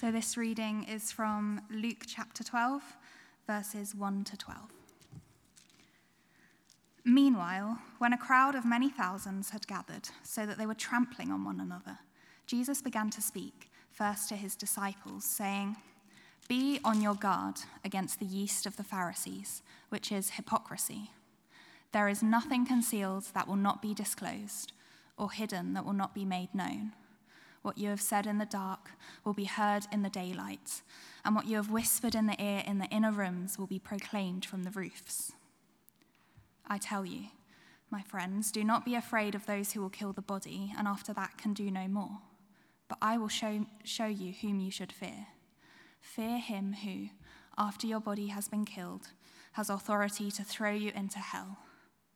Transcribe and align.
So 0.00 0.12
this 0.12 0.36
reading 0.36 0.84
is 0.84 1.10
from 1.10 1.60
Luke 1.72 2.04
chapter 2.06 2.44
12, 2.44 2.84
verses 3.48 3.96
1 3.96 4.22
to 4.22 4.36
12. 4.36 4.60
Meanwhile, 7.04 7.78
when 7.98 8.12
a 8.12 8.16
crowd 8.16 8.54
of 8.54 8.64
many 8.64 8.90
thousands 8.90 9.50
had 9.50 9.66
gathered 9.66 10.08
so 10.22 10.46
that 10.46 10.56
they 10.56 10.66
were 10.66 10.74
trampling 10.74 11.32
on 11.32 11.44
one 11.44 11.58
another, 11.58 11.98
Jesus 12.46 12.80
began 12.80 13.10
to 13.10 13.20
speak, 13.20 13.72
first 13.90 14.28
to 14.28 14.36
his 14.36 14.54
disciples, 14.54 15.24
saying, 15.24 15.76
Be 16.46 16.78
on 16.84 17.02
your 17.02 17.16
guard 17.16 17.56
against 17.84 18.20
the 18.20 18.24
yeast 18.24 18.66
of 18.66 18.76
the 18.76 18.84
Pharisees, 18.84 19.62
which 19.88 20.12
is 20.12 20.30
hypocrisy. 20.30 21.10
There 21.90 22.06
is 22.06 22.22
nothing 22.22 22.64
concealed 22.64 23.24
that 23.34 23.48
will 23.48 23.56
not 23.56 23.82
be 23.82 23.94
disclosed, 23.94 24.72
or 25.16 25.32
hidden 25.32 25.72
that 25.72 25.84
will 25.84 25.92
not 25.92 26.14
be 26.14 26.24
made 26.24 26.54
known. 26.54 26.92
What 27.62 27.78
you 27.78 27.88
have 27.88 28.00
said 28.00 28.26
in 28.26 28.38
the 28.38 28.46
dark 28.46 28.90
will 29.24 29.34
be 29.34 29.44
heard 29.44 29.86
in 29.92 30.02
the 30.02 30.10
daylight, 30.10 30.82
and 31.24 31.34
what 31.34 31.46
you 31.46 31.56
have 31.56 31.70
whispered 31.70 32.14
in 32.14 32.26
the 32.26 32.40
ear 32.42 32.62
in 32.66 32.78
the 32.78 32.86
inner 32.86 33.12
rooms 33.12 33.58
will 33.58 33.66
be 33.66 33.78
proclaimed 33.78 34.44
from 34.44 34.62
the 34.62 34.70
roofs. 34.70 35.32
I 36.66 36.78
tell 36.78 37.04
you, 37.04 37.26
my 37.90 38.02
friends, 38.02 38.52
do 38.52 38.62
not 38.62 38.84
be 38.84 38.94
afraid 38.94 39.34
of 39.34 39.46
those 39.46 39.72
who 39.72 39.80
will 39.80 39.90
kill 39.90 40.12
the 40.12 40.22
body, 40.22 40.72
and 40.78 40.86
after 40.86 41.12
that 41.14 41.38
can 41.38 41.54
do 41.54 41.70
no 41.70 41.88
more. 41.88 42.18
But 42.88 42.98
I 43.02 43.18
will 43.18 43.28
show, 43.28 43.66
show 43.84 44.06
you 44.06 44.32
whom 44.32 44.60
you 44.60 44.70
should 44.70 44.92
fear. 44.92 45.28
Fear 46.00 46.38
him 46.38 46.74
who, 46.84 47.08
after 47.56 47.86
your 47.86 48.00
body 48.00 48.28
has 48.28 48.48
been 48.48 48.64
killed, 48.64 49.08
has 49.52 49.68
authority 49.68 50.30
to 50.30 50.44
throw 50.44 50.70
you 50.70 50.92
into 50.94 51.18
hell. 51.18 51.58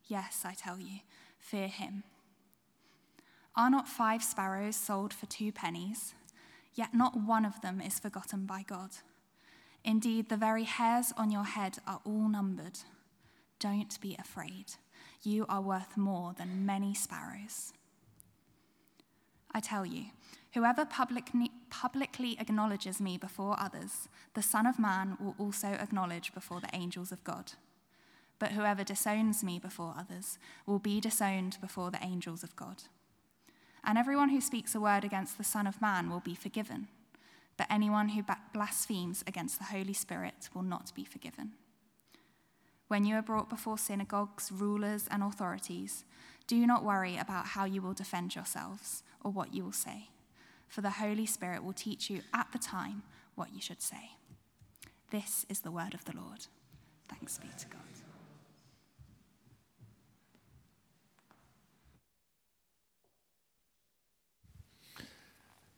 Yes, 0.06 0.42
I 0.44 0.54
tell 0.54 0.78
you, 0.78 1.00
fear 1.38 1.68
him. 1.68 2.04
Are 3.54 3.70
not 3.70 3.88
five 3.88 4.22
sparrows 4.24 4.76
sold 4.76 5.12
for 5.12 5.26
two 5.26 5.52
pennies? 5.52 6.14
Yet 6.74 6.94
not 6.94 7.20
one 7.20 7.44
of 7.44 7.60
them 7.60 7.80
is 7.80 7.98
forgotten 7.98 8.46
by 8.46 8.62
God. 8.66 8.90
Indeed, 9.84 10.28
the 10.28 10.36
very 10.36 10.64
hairs 10.64 11.12
on 11.16 11.30
your 11.30 11.44
head 11.44 11.78
are 11.86 12.00
all 12.04 12.28
numbered. 12.28 12.78
Don't 13.58 14.00
be 14.00 14.16
afraid. 14.18 14.72
You 15.22 15.44
are 15.48 15.60
worth 15.60 15.96
more 15.96 16.32
than 16.32 16.64
many 16.64 16.94
sparrows. 16.94 17.72
I 19.54 19.60
tell 19.60 19.84
you, 19.84 20.06
whoever 20.54 20.86
publicly 20.86 22.36
acknowledges 22.40 23.00
me 23.00 23.18
before 23.18 23.60
others, 23.60 24.08
the 24.32 24.42
Son 24.42 24.66
of 24.66 24.78
Man 24.78 25.18
will 25.20 25.34
also 25.38 25.68
acknowledge 25.68 26.32
before 26.32 26.60
the 26.60 26.74
angels 26.74 27.12
of 27.12 27.22
God. 27.22 27.52
But 28.38 28.52
whoever 28.52 28.82
disowns 28.82 29.44
me 29.44 29.58
before 29.58 29.94
others 29.98 30.38
will 30.64 30.78
be 30.78 31.00
disowned 31.00 31.58
before 31.60 31.90
the 31.90 32.02
angels 32.02 32.42
of 32.42 32.56
God. 32.56 32.84
And 33.84 33.98
everyone 33.98 34.28
who 34.28 34.40
speaks 34.40 34.74
a 34.74 34.80
word 34.80 35.04
against 35.04 35.38
the 35.38 35.44
Son 35.44 35.66
of 35.66 35.82
Man 35.82 36.08
will 36.08 36.20
be 36.20 36.34
forgiven, 36.34 36.88
but 37.56 37.66
anyone 37.68 38.10
who 38.10 38.24
blasphemes 38.52 39.24
against 39.26 39.58
the 39.58 39.66
Holy 39.66 39.92
Spirit 39.92 40.48
will 40.54 40.62
not 40.62 40.92
be 40.94 41.04
forgiven. 41.04 41.52
When 42.88 43.04
you 43.04 43.16
are 43.16 43.22
brought 43.22 43.48
before 43.48 43.78
synagogues, 43.78 44.52
rulers, 44.52 45.08
and 45.10 45.22
authorities, 45.22 46.04
do 46.46 46.66
not 46.66 46.84
worry 46.84 47.16
about 47.16 47.46
how 47.46 47.64
you 47.64 47.80
will 47.80 47.94
defend 47.94 48.34
yourselves 48.34 49.02
or 49.24 49.30
what 49.32 49.54
you 49.54 49.64
will 49.64 49.72
say, 49.72 50.10
for 50.68 50.80
the 50.80 50.90
Holy 50.90 51.26
Spirit 51.26 51.64
will 51.64 51.72
teach 51.72 52.10
you 52.10 52.20
at 52.34 52.48
the 52.52 52.58
time 52.58 53.02
what 53.34 53.54
you 53.54 53.60
should 53.60 53.82
say. 53.82 54.10
This 55.10 55.46
is 55.48 55.60
the 55.60 55.70
word 55.70 55.94
of 55.94 56.04
the 56.04 56.16
Lord. 56.16 56.46
Thanks 57.08 57.38
be 57.38 57.48
to 57.58 57.66
God. 57.66 57.91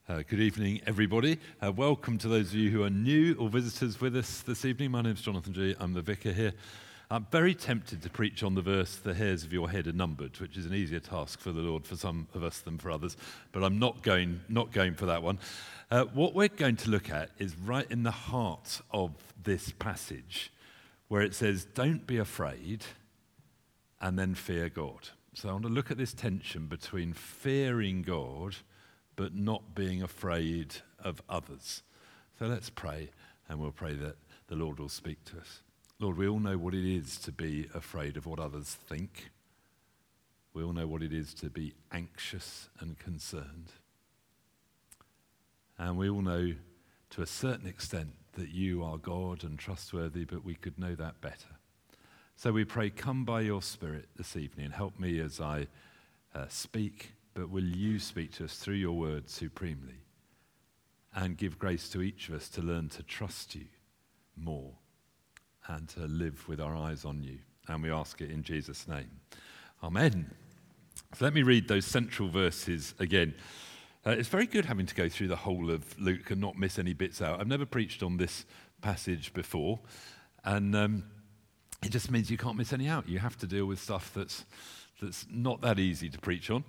Uh, 0.06 0.22
good 0.28 0.38
evening, 0.38 0.82
everybody. 0.86 1.38
Uh, 1.62 1.72
welcome 1.72 2.18
to 2.18 2.28
those 2.28 2.48
of 2.48 2.56
you 2.56 2.68
who 2.68 2.84
are 2.84 2.90
new 2.90 3.34
or 3.38 3.48
visitors 3.48 4.02
with 4.02 4.14
us 4.14 4.42
this 4.42 4.66
evening. 4.66 4.90
My 4.90 5.00
name 5.00 5.14
is 5.14 5.22
Jonathan 5.22 5.54
Jee. 5.54 5.74
I'm 5.80 5.94
the 5.94 6.02
vicar 6.02 6.30
here. 6.30 6.52
I'm 7.10 7.26
very 7.30 7.54
tempted 7.54 8.02
to 8.02 8.10
preach 8.10 8.42
on 8.42 8.54
the 8.54 8.60
verse, 8.60 8.96
the 8.96 9.14
hairs 9.14 9.44
of 9.44 9.52
your 9.54 9.70
head 9.70 9.86
are 9.86 9.94
numbered, 9.94 10.38
which 10.40 10.58
is 10.58 10.66
an 10.66 10.74
easier 10.74 11.00
task 11.00 11.40
for 11.40 11.52
the 11.52 11.62
Lord 11.62 11.86
for 11.86 11.96
some 11.96 12.28
of 12.34 12.44
us 12.44 12.58
than 12.58 12.76
for 12.76 12.90
others, 12.90 13.16
but 13.50 13.64
I'm 13.64 13.78
not 13.78 14.02
going, 14.02 14.42
not 14.46 14.72
going 14.72 14.92
for 14.92 15.06
that 15.06 15.22
one. 15.22 15.38
Uh, 15.90 16.04
what 16.12 16.34
we're 16.34 16.48
going 16.48 16.76
to 16.76 16.90
look 16.90 17.08
at 17.08 17.30
is 17.38 17.56
right 17.56 17.90
in 17.90 18.02
the 18.02 18.10
heart 18.10 18.82
of 18.90 19.12
this 19.42 19.72
passage, 19.78 20.52
where 21.08 21.22
it 21.22 21.34
says, 21.34 21.64
Don't 21.64 22.06
be 22.06 22.18
afraid, 22.18 22.84
and 24.02 24.18
then 24.18 24.34
fear 24.34 24.68
God. 24.68 25.08
So 25.32 25.48
I 25.48 25.52
want 25.52 25.64
to 25.64 25.70
look 25.70 25.90
at 25.90 25.96
this 25.96 26.12
tension 26.12 26.66
between 26.66 27.14
fearing 27.14 28.02
God 28.02 28.56
but 29.16 29.34
not 29.34 29.74
being 29.74 30.02
afraid 30.02 30.76
of 31.02 31.22
others. 31.28 31.82
So 32.38 32.46
let's 32.46 32.70
pray, 32.70 33.10
and 33.48 33.60
we'll 33.60 33.72
pray 33.72 33.94
that 33.94 34.16
the 34.48 34.56
Lord 34.56 34.78
will 34.78 34.88
speak 34.88 35.24
to 35.26 35.38
us. 35.38 35.62
Lord, 36.00 36.16
we 36.16 36.28
all 36.28 36.40
know 36.40 36.58
what 36.58 36.74
it 36.74 36.84
is 36.84 37.18
to 37.18 37.32
be 37.32 37.68
afraid 37.74 38.16
of 38.16 38.26
what 38.26 38.40
others 38.40 38.76
think. 38.88 39.30
We 40.52 40.62
all 40.62 40.72
know 40.72 40.86
what 40.86 41.02
it 41.02 41.12
is 41.12 41.34
to 41.34 41.50
be 41.50 41.74
anxious 41.92 42.68
and 42.80 42.98
concerned. 42.98 43.72
And 45.78 45.96
we 45.96 46.08
all 46.08 46.22
know 46.22 46.54
to 47.10 47.22
a 47.22 47.26
certain 47.26 47.66
extent 47.66 48.10
that 48.32 48.50
you 48.50 48.82
are 48.82 48.96
God 48.96 49.44
and 49.44 49.58
trustworthy, 49.58 50.24
but 50.24 50.44
we 50.44 50.54
could 50.54 50.78
know 50.78 50.94
that 50.96 51.20
better. 51.20 51.58
So 52.36 52.50
we 52.50 52.64
pray, 52.64 52.90
come 52.90 53.24
by 53.24 53.42
your 53.42 53.62
Spirit 53.62 54.08
this 54.16 54.36
evening 54.36 54.66
and 54.66 54.74
help 54.74 54.98
me 54.98 55.20
as 55.20 55.40
I 55.40 55.68
uh, 56.34 56.46
speak 56.48 57.12
but 57.34 57.50
will 57.50 57.64
you 57.64 57.98
speak 57.98 58.32
to 58.34 58.44
us 58.44 58.56
through 58.56 58.74
your 58.74 58.92
word 58.92 59.28
supremely 59.28 60.04
and 61.14 61.36
give 61.36 61.58
grace 61.58 61.88
to 61.90 62.00
each 62.00 62.28
of 62.28 62.36
us 62.36 62.48
to 62.50 62.62
learn 62.62 62.88
to 62.90 63.02
trust 63.02 63.54
you 63.54 63.66
more 64.36 64.72
and 65.66 65.88
to 65.88 66.00
live 66.00 66.48
with 66.48 66.60
our 66.60 66.76
eyes 66.76 67.04
on 67.04 67.22
you? 67.22 67.38
And 67.68 67.82
we 67.82 67.90
ask 67.90 68.20
it 68.20 68.30
in 68.30 68.42
Jesus' 68.42 68.86
name. 68.86 69.10
Amen. 69.82 70.30
So 71.14 71.24
let 71.24 71.34
me 71.34 71.42
read 71.42 71.68
those 71.68 71.86
central 71.86 72.28
verses 72.28 72.94
again. 72.98 73.34
Uh, 74.06 74.10
it's 74.10 74.28
very 74.28 74.46
good 74.46 74.66
having 74.66 74.86
to 74.86 74.94
go 74.94 75.08
through 75.08 75.28
the 75.28 75.36
whole 75.36 75.70
of 75.70 75.98
Luke 75.98 76.30
and 76.30 76.40
not 76.40 76.58
miss 76.58 76.78
any 76.78 76.92
bits 76.92 77.22
out. 77.22 77.40
I've 77.40 77.48
never 77.48 77.66
preached 77.66 78.02
on 78.02 78.16
this 78.16 78.44
passage 78.82 79.32
before, 79.32 79.80
and 80.44 80.76
um, 80.76 81.04
it 81.82 81.90
just 81.90 82.10
means 82.10 82.30
you 82.30 82.36
can't 82.36 82.56
miss 82.56 82.72
any 82.72 82.86
out. 82.86 83.08
You 83.08 83.18
have 83.18 83.38
to 83.38 83.46
deal 83.46 83.66
with 83.66 83.80
stuff 83.80 84.12
that's, 84.14 84.44
that's 85.00 85.26
not 85.30 85.62
that 85.62 85.78
easy 85.78 86.10
to 86.10 86.18
preach 86.18 86.50
on. 86.50 86.64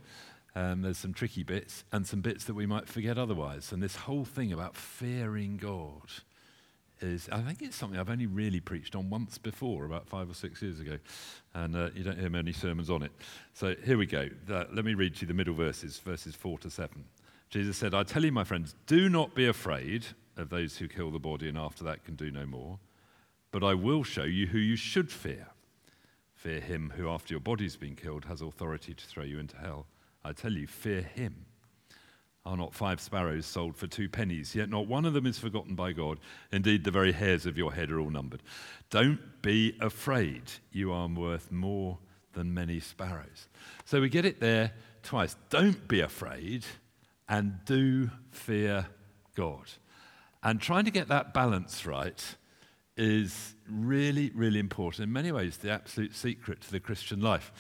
Um, 0.56 0.82
there's 0.82 0.98
some 0.98 1.14
tricky 1.14 1.44
bits 1.44 1.84
and 1.92 2.08
some 2.08 2.22
bits 2.22 2.46
that 2.46 2.54
we 2.54 2.66
might 2.66 2.88
forget 2.88 3.18
otherwise. 3.18 3.72
And 3.72 3.84
this 3.84 3.96
whole 3.96 4.24
thing 4.24 4.54
about 4.54 4.78
fearing 4.78 5.58
God 5.58 6.10
is, 7.02 7.28
I 7.30 7.42
think 7.42 7.62
it's 7.62 7.76
something 7.76 8.00
I've 8.00 8.10
only 8.10 8.26
really 8.26 8.62
preached 8.62 8.96
on 8.96 9.10
once 9.10 9.38
before, 9.38 9.84
about 9.84 10.08
five 10.08 10.30
or 10.30 10.34
six 10.34 10.62
years 10.62 10.80
ago. 10.80 10.98
And 11.54 11.76
uh, 11.76 11.90
you 11.94 12.04
don't 12.04 12.18
hear 12.18 12.30
many 12.30 12.54
sermons 12.54 12.90
on 12.90 13.04
it. 13.04 13.12
So 13.54 13.76
here 13.84 13.98
we 13.98 14.06
go. 14.06 14.30
Let 14.48 14.86
me 14.86 14.94
read 14.94 15.16
to 15.16 15.22
you 15.22 15.28
the 15.28 15.34
middle 15.34 15.54
verses, 15.54 16.00
verses 16.00 16.36
four 16.36 16.58
to 16.60 16.70
seven. 16.70 17.04
Jesus 17.50 17.76
said, 17.76 17.94
I 17.94 18.04
tell 18.04 18.24
you, 18.24 18.32
my 18.32 18.46
friends, 18.46 18.76
do 18.88 19.10
not 19.10 19.36
be 19.36 19.46
afraid 19.48 20.06
of 20.38 20.50
those 20.50 20.78
who 20.78 20.88
kill 20.88 21.12
the 21.12 21.20
body 21.20 21.50
and 21.50 21.58
after 21.58 21.84
that 21.84 22.04
can 22.04 22.16
do 22.16 22.32
no 22.32 22.46
more, 22.46 22.80
but 23.52 23.64
I 23.64 23.74
will 23.74 24.04
show 24.04 24.24
you 24.24 24.48
who 24.48 24.58
you 24.58 24.76
should 24.76 25.12
fear. 25.12 25.48
Fear 26.34 26.62
him 26.62 26.94
who, 26.96 27.10
after 27.10 27.34
your 27.34 27.42
body's 27.42 27.76
been 27.76 27.96
killed, 27.96 28.26
has 28.26 28.42
authority 28.42 28.94
to 28.94 29.06
throw 29.06 29.24
you 29.24 29.40
into 29.40 29.58
hell. 29.58 29.86
I 30.26 30.34
tell 30.34 30.54
you, 30.54 30.68
fear 30.68 31.02
him. 31.02 31.46
Are 32.46 32.58
not 32.58 32.76
five 32.76 33.00
sparrows 33.00 33.46
sold 33.46 33.76
for 33.76 33.88
two 33.88 34.08
pennies? 34.08 34.54
Yet 34.54 34.70
not 34.70 34.88
one 34.88 35.06
of 35.06 35.14
them 35.14 35.26
is 35.26 35.40
forgotten 35.40 35.74
by 35.76 35.94
God. 35.94 36.20
Indeed, 36.52 36.84
the 36.84 36.92
very 36.92 37.12
hairs 37.12 37.46
of 37.46 37.58
your 37.58 37.74
head 37.74 37.92
are 37.92 38.00
all 38.00 38.12
numbered. 38.12 38.44
Don't 38.90 39.20
be 39.42 39.76
afraid. 39.82 40.44
You 40.72 40.92
are 40.92 41.08
worth 41.08 41.52
more 41.52 41.98
than 42.34 42.54
many 42.54 42.80
sparrows. 42.80 43.48
So 43.86 44.02
we 44.02 44.10
get 44.10 44.26
it 44.26 44.40
there 44.40 44.74
twice. 45.02 45.36
Don't 45.50 45.88
be 45.88 46.02
afraid 46.02 46.66
and 47.28 47.60
do 47.66 48.12
fear 48.32 48.88
God. 49.36 49.72
And 50.44 50.62
trying 50.62 50.86
to 50.86 50.92
get 50.92 51.08
that 51.08 51.34
balance 51.34 51.86
right 51.86 52.24
is 52.96 53.56
really, 53.70 54.32
really 54.36 54.60
important. 54.60 55.06
In 55.06 55.14
many 55.14 55.32
ways, 55.32 55.58
the 55.58 55.72
absolute 55.72 56.16
secret 56.16 56.62
to 56.62 56.72
the 56.72 56.80
Christian 56.80 57.22
life. 57.22 57.52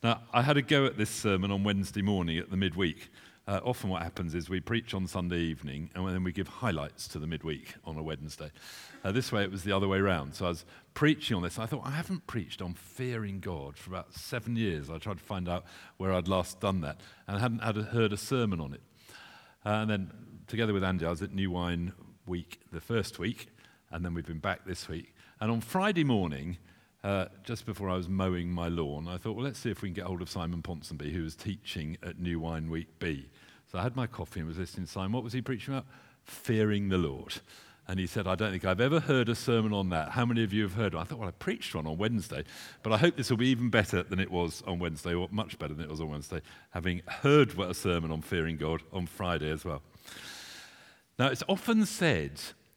Now, 0.00 0.20
I 0.32 0.42
had 0.42 0.56
a 0.56 0.62
go 0.62 0.86
at 0.86 0.96
this 0.96 1.10
sermon 1.10 1.50
on 1.50 1.64
Wednesday 1.64 2.02
morning 2.02 2.38
at 2.38 2.50
the 2.50 2.56
midweek. 2.56 3.10
Uh, 3.48 3.58
often, 3.64 3.90
what 3.90 4.00
happens 4.00 4.32
is 4.32 4.48
we 4.48 4.60
preach 4.60 4.94
on 4.94 5.08
Sunday 5.08 5.38
evening 5.38 5.90
and 5.92 6.06
then 6.06 6.22
we 6.22 6.30
give 6.30 6.46
highlights 6.46 7.08
to 7.08 7.18
the 7.18 7.26
midweek 7.26 7.74
on 7.84 7.96
a 7.96 8.02
Wednesday. 8.02 8.52
Uh, 9.02 9.10
this 9.10 9.32
way, 9.32 9.42
it 9.42 9.50
was 9.50 9.64
the 9.64 9.72
other 9.72 9.88
way 9.88 9.98
around. 9.98 10.36
So 10.36 10.46
I 10.46 10.50
was 10.50 10.64
preaching 10.94 11.36
on 11.36 11.42
this. 11.42 11.58
I 11.58 11.66
thought, 11.66 11.82
I 11.84 11.90
haven't 11.90 12.28
preached 12.28 12.62
on 12.62 12.74
fearing 12.74 13.40
God 13.40 13.76
for 13.76 13.90
about 13.90 14.14
seven 14.14 14.54
years. 14.54 14.88
I 14.88 14.98
tried 14.98 15.18
to 15.18 15.24
find 15.24 15.48
out 15.48 15.64
where 15.96 16.12
I'd 16.12 16.28
last 16.28 16.60
done 16.60 16.80
that, 16.82 17.00
and 17.26 17.36
I 17.36 17.40
hadn't 17.40 17.64
had 17.64 17.76
a, 17.76 17.82
heard 17.82 18.12
a 18.12 18.16
sermon 18.16 18.60
on 18.60 18.74
it. 18.74 18.82
Uh, 19.66 19.70
and 19.80 19.90
then, 19.90 20.12
together 20.46 20.72
with 20.72 20.84
Andy, 20.84 21.06
I 21.06 21.10
was 21.10 21.22
at 21.22 21.34
New 21.34 21.50
Wine 21.50 21.92
Week 22.24 22.60
the 22.70 22.80
first 22.80 23.18
week, 23.18 23.48
and 23.90 24.04
then 24.04 24.14
we've 24.14 24.26
been 24.26 24.38
back 24.38 24.64
this 24.64 24.88
week. 24.88 25.12
And 25.40 25.50
on 25.50 25.60
Friday 25.60 26.04
morning, 26.04 26.58
uh, 27.08 27.28
just 27.44 27.64
before 27.64 27.88
I 27.88 27.96
was 27.96 28.08
mowing 28.08 28.50
my 28.50 28.68
lawn, 28.68 29.08
I 29.08 29.16
thought, 29.16 29.34
well, 29.34 29.44
let's 29.44 29.58
see 29.58 29.70
if 29.70 29.82
we 29.82 29.88
can 29.88 29.94
get 29.94 30.04
hold 30.04 30.20
of 30.20 30.28
Simon 30.28 30.62
Ponsonby, 30.62 31.12
who 31.12 31.22
was 31.22 31.34
teaching 31.34 31.96
at 32.02 32.18
New 32.18 32.40
Wine 32.40 32.70
Week 32.70 32.88
B. 32.98 33.30
So 33.70 33.78
I 33.78 33.82
had 33.82 33.96
my 33.96 34.06
coffee 34.06 34.40
and 34.40 34.48
was 34.48 34.58
listening 34.58 34.86
to 34.86 34.92
Simon. 34.92 35.12
What 35.12 35.24
was 35.24 35.32
he 35.32 35.40
preaching 35.40 35.74
about? 35.74 35.86
fearing 36.28 36.88
the 36.88 36.98
Lord. 36.98 37.34
And 37.86 37.98
he 37.98 38.06
said, 38.06 38.26
I 38.26 38.34
don't 38.34 38.50
think 38.50 38.66
I've 38.66 38.82
ever 38.82 39.00
heard 39.00 39.30
a 39.30 39.34
sermon 39.34 39.72
on 39.72 39.88
that. 39.88 40.10
How 40.10 40.26
many 40.26 40.44
of 40.44 40.52
you 40.52 40.62
have 40.62 40.74
heard 40.74 40.92
it? 40.92 40.98
I 40.98 41.04
thought, 41.04 41.18
well, 41.18 41.28
I 41.28 41.32
preached 41.32 41.74
one 41.74 41.86
on 41.86 41.96
Wednesday, 41.96 42.44
but 42.82 42.92
I 42.92 42.98
hope 42.98 43.16
this 43.16 43.30
will 43.30 43.38
be 43.38 43.48
even 43.48 43.70
better 43.70 44.02
than 44.02 44.20
it 44.20 44.30
was 44.30 44.62
on 44.66 44.78
Wednesday, 44.78 45.14
or 45.14 45.26
much 45.30 45.58
better 45.58 45.72
than 45.72 45.84
it 45.84 45.90
was 45.90 46.02
on 46.02 46.10
Wednesday, 46.10 46.42
having 46.70 47.00
heard 47.08 47.54
what 47.54 47.70
a 47.70 47.74
sermon 47.74 48.10
on 48.10 48.20
fearing 48.20 48.58
God 48.58 48.82
on 48.92 49.06
Friday 49.06 49.50
as 49.50 49.64
well. 49.64 49.80
Now, 51.18 51.28
it's 51.28 51.42
often 51.48 51.86
said 51.86 52.32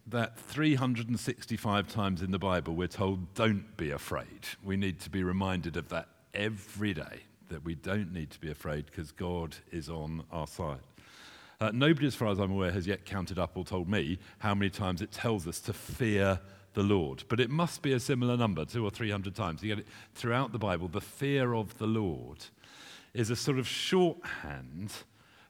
that 0.08 0.38
365 0.38 1.88
times 1.88 2.22
in 2.22 2.32
the 2.32 2.40
Bible 2.40 2.76
we're 2.76 2.88
told, 2.88 3.34
don't 3.34 3.78
be 3.78 3.92
afraid. 3.92 4.48
We 4.64 4.78
need 4.78 5.00
to 5.02 5.10
be 5.10 5.24
reminded 5.24 5.78
of 5.78 5.90
that 5.90 6.08
every 6.34 6.94
day, 6.94 7.22
that 7.50 7.64
we 7.64 7.76
don't 7.76 8.12
need 8.12 8.32
to 8.32 8.40
be 8.40 8.52
afraid 8.52 8.86
because 8.88 9.12
God 9.12 9.56
is 9.72 9.90
on 9.90 10.24
our 10.32 10.48
side. 10.48 10.80
Uh, 11.60 11.72
nobody, 11.74 12.08
as 12.08 12.16
far 12.16 12.30
as 12.30 12.40
I'm 12.40 12.52
aware, 12.52 12.72
has 12.72 12.88
yet 12.88 13.06
counted 13.06 13.38
up 13.38 13.56
or 13.56 13.64
told 13.64 13.88
me 13.88 14.18
how 14.40 14.56
many 14.56 14.72
times 14.72 15.02
it 15.02 15.12
tells 15.12 15.48
us 15.48 15.60
to 15.62 15.74
fear 15.74 16.40
the 16.74 16.82
Lord. 16.82 17.24
But 17.28 17.40
it 17.40 17.52
must 17.52 17.84
be 17.84 17.94
a 17.94 18.00
similar 18.00 18.36
number, 18.36 18.66
two 18.66 18.84
or 18.84 18.90
three 18.90 19.12
hundred 19.12 19.36
times. 19.36 19.62
You 19.62 19.70
get 19.76 19.80
it 19.80 19.88
throughout 20.16 20.54
the 20.54 20.60
Bible. 20.60 20.88
The 20.88 21.02
fear 21.02 21.54
of 21.54 21.78
the 21.78 21.86
Lord 21.86 22.46
is 23.14 23.30
a 23.30 23.36
sort 23.36 23.60
of 23.60 23.68
shorthand 23.68 24.92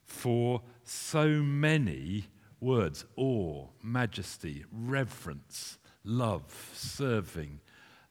for 0.03 0.61
so 0.83 1.27
many 1.27 2.25
words 2.61 3.03
awe, 3.17 3.67
majesty, 3.83 4.63
reverence, 4.71 5.77
love, 6.05 6.71
serving, 6.73 7.59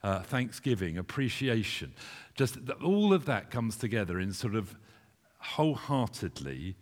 uh, 0.02 0.20
thanksgiving, 0.20 0.98
appreciation. 0.98 1.94
Just 2.34 2.58
all 2.82 3.12
of 3.14 3.24
that 3.26 3.50
comes 3.50 3.76
together 3.76 4.18
in 4.18 4.32
sort 4.32 4.54
of 4.54 4.76
wholeheartedly 5.38 6.76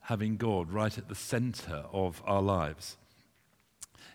having 0.00 0.36
God 0.36 0.72
right 0.72 0.96
at 0.98 1.08
the 1.08 1.14
center 1.14 1.84
of 1.92 2.22
our 2.26 2.42
lives. 2.42 2.96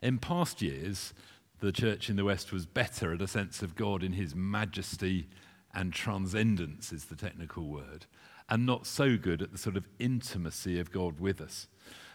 In 0.01 0.17
past 0.17 0.61
years, 0.61 1.13
the 1.59 1.71
church 1.71 2.09
in 2.09 2.15
the 2.15 2.25
West 2.25 2.51
was 2.51 2.65
better 2.65 3.13
at 3.13 3.21
a 3.21 3.27
sense 3.27 3.61
of 3.61 3.75
God 3.75 4.03
in 4.03 4.13
his 4.13 4.35
majesty 4.35 5.27
and 5.73 5.93
transcendence, 5.93 6.91
is 6.91 7.05
the 7.05 7.15
technical 7.15 7.67
word, 7.67 8.05
and 8.49 8.65
not 8.65 8.87
so 8.87 9.17
good 9.17 9.41
at 9.41 9.51
the 9.51 9.57
sort 9.57 9.77
of 9.77 9.87
intimacy 9.99 10.79
of 10.79 10.91
God 10.91 11.19
with 11.19 11.41
us. 11.41 11.67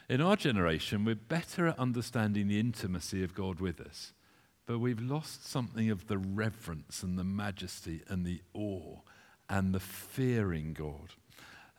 In 0.08 0.20
our 0.20 0.36
generation, 0.36 1.04
we're 1.04 1.14
better 1.14 1.68
at 1.68 1.78
understanding 1.78 2.48
the 2.48 2.60
intimacy 2.60 3.24
of 3.24 3.34
God 3.34 3.60
with 3.60 3.80
us, 3.80 4.12
but 4.66 4.78
we've 4.78 5.00
lost 5.00 5.46
something 5.46 5.90
of 5.90 6.06
the 6.06 6.18
reverence 6.18 7.02
and 7.02 7.18
the 7.18 7.24
majesty 7.24 8.02
and 8.08 8.24
the 8.24 8.42
awe 8.52 8.98
and 9.48 9.74
the 9.74 9.80
fearing 9.80 10.74
God 10.74 11.14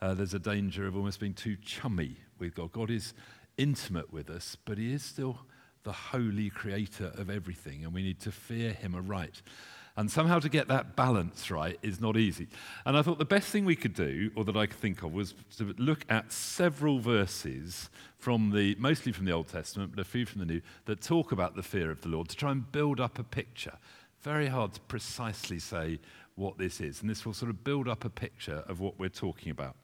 uh, 0.00 0.14
there's 0.14 0.34
a 0.34 0.38
danger 0.38 0.86
of 0.86 0.96
almost 0.96 1.20
being 1.20 1.34
too 1.34 1.56
chummy 1.56 2.16
with 2.38 2.54
God. 2.54 2.72
God 2.72 2.90
is 2.90 3.14
intimate 3.56 4.12
with 4.12 4.28
us, 4.28 4.56
but 4.64 4.78
He 4.78 4.92
is 4.92 5.02
still 5.02 5.38
the 5.84 5.92
holy 5.92 6.50
creator 6.50 7.12
of 7.16 7.30
everything, 7.30 7.84
and 7.84 7.94
we 7.94 8.02
need 8.02 8.20
to 8.20 8.32
fear 8.32 8.72
Him 8.72 8.94
aright. 8.94 9.40
And 9.96 10.10
somehow 10.10 10.38
to 10.40 10.48
get 10.50 10.68
that 10.68 10.94
balance 10.94 11.50
right 11.50 11.78
is 11.82 12.00
not 12.00 12.18
easy. 12.18 12.48
And 12.84 12.98
I 12.98 13.02
thought 13.02 13.18
the 13.18 13.24
best 13.24 13.48
thing 13.48 13.64
we 13.64 13.76
could 13.76 13.94
do, 13.94 14.30
or 14.34 14.44
that 14.44 14.56
I 14.56 14.66
could 14.66 14.78
think 14.78 15.02
of, 15.02 15.12
was 15.12 15.34
to 15.56 15.74
look 15.78 16.04
at 16.10 16.32
several 16.32 16.98
verses 16.98 17.88
from 18.18 18.50
the, 18.50 18.76
mostly 18.78 19.12
from 19.12 19.24
the 19.24 19.32
Old 19.32 19.48
Testament, 19.48 19.92
but 19.94 20.00
a 20.00 20.04
few 20.04 20.26
from 20.26 20.40
the 20.40 20.46
New, 20.46 20.60
that 20.84 21.00
talk 21.00 21.32
about 21.32 21.56
the 21.56 21.62
fear 21.62 21.90
of 21.90 22.02
the 22.02 22.08
Lord 22.08 22.28
to 22.28 22.36
try 22.36 22.50
and 22.50 22.70
build 22.70 23.00
up 23.00 23.18
a 23.18 23.24
picture. 23.24 23.78
Very 24.20 24.48
hard 24.48 24.74
to 24.74 24.80
precisely 24.80 25.58
say 25.58 25.98
what 26.34 26.58
this 26.58 26.80
is. 26.80 27.00
And 27.00 27.08
this 27.08 27.24
will 27.24 27.32
sort 27.32 27.50
of 27.50 27.64
build 27.64 27.88
up 27.88 28.04
a 28.04 28.10
picture 28.10 28.64
of 28.68 28.80
what 28.80 28.98
we're 28.98 29.08
talking 29.08 29.50
about. 29.50 29.76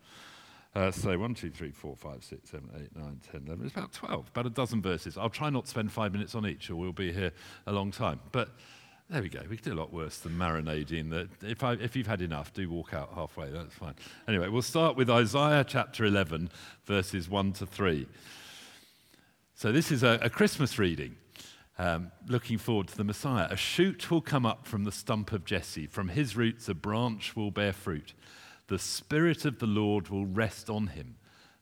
Uh, 0.75 0.91
so 0.91 1.19
1, 1.19 1.35
2, 1.35 1.51
3, 1.51 1.71
4, 1.71 1.97
5, 1.97 2.25
6, 2.25 2.51
7, 2.51 2.71
8, 2.75 2.97
9, 2.97 3.21
10, 3.31 3.43
11. 3.47 3.67
It's 3.67 3.75
about 3.75 3.93
12, 3.93 4.29
about 4.29 4.47
a 4.47 4.51
dozen 4.51 4.81
verses. 4.81 5.19
I'll 5.19 5.29
try 5.29 5.51
not 5.51 5.65
to 5.65 5.71
spend 5.71 5.93
five 5.93 6.13
minutes 6.13 6.35
on 6.35 6.47
each, 6.47 6.71
or 6.71 6.77
we'll 6.77 6.93
be 6.93 7.13
here 7.13 7.33
a 7.67 7.73
long 7.73 7.91
time. 7.91 8.21
But 8.31 8.51
there 9.13 9.21
we 9.21 9.29
go. 9.29 9.41
We 9.49 9.59
can 9.59 9.73
do 9.73 9.79
a 9.79 9.81
lot 9.81 9.93
worse 9.93 10.19
than 10.19 10.33
marinading. 10.33 11.11
That 11.11 11.29
if, 11.43 11.63
I, 11.63 11.75
if 11.75 11.95
you've 11.95 12.07
had 12.07 12.23
enough, 12.23 12.55
do 12.55 12.71
walk 12.71 12.95
out 12.95 13.11
halfway. 13.15 13.51
That's 13.51 13.75
fine. 13.75 13.95
Anyway, 14.27 14.49
we'll 14.49 14.63
start 14.63 14.97
with 14.97 15.11
Isaiah 15.11 15.65
chapter 15.69 16.07
11, 16.07 16.51
verses 16.87 17.29
1 17.29 17.53
to 17.55 17.67
3. 17.67 18.07
So 19.55 19.71
this 19.71 19.93
is 19.93 20.03
a, 20.03 20.19
a 20.23 20.31
Christmas 20.31 20.79
reading. 20.79 21.17
Um, 21.79 22.11
looking 22.27 22.57
forward 22.57 22.89
to 22.89 22.97
the 22.97 23.05
Messiah. 23.05 23.49
A 23.51 23.57
shoot 23.57 24.11
will 24.11 24.23
come 24.23 24.47
up 24.47 24.67
from 24.67 24.85
the 24.85 24.93
stump 24.93 25.33
of 25.33 25.45
Jesse. 25.45 25.87
From 25.87 26.09
his 26.09 26.35
roots, 26.35 26.69
a 26.69 26.75
branch 26.75 27.37
will 27.37 27.51
bear 27.51 27.75
fruit. 27.75 28.15
The 28.69 28.79
Spirit 28.79 29.45
of 29.45 29.59
the 29.59 29.67
Lord 29.67 30.09
will 30.09 30.25
rest 30.27 30.71
on 30.71 30.89
him 30.89 31.17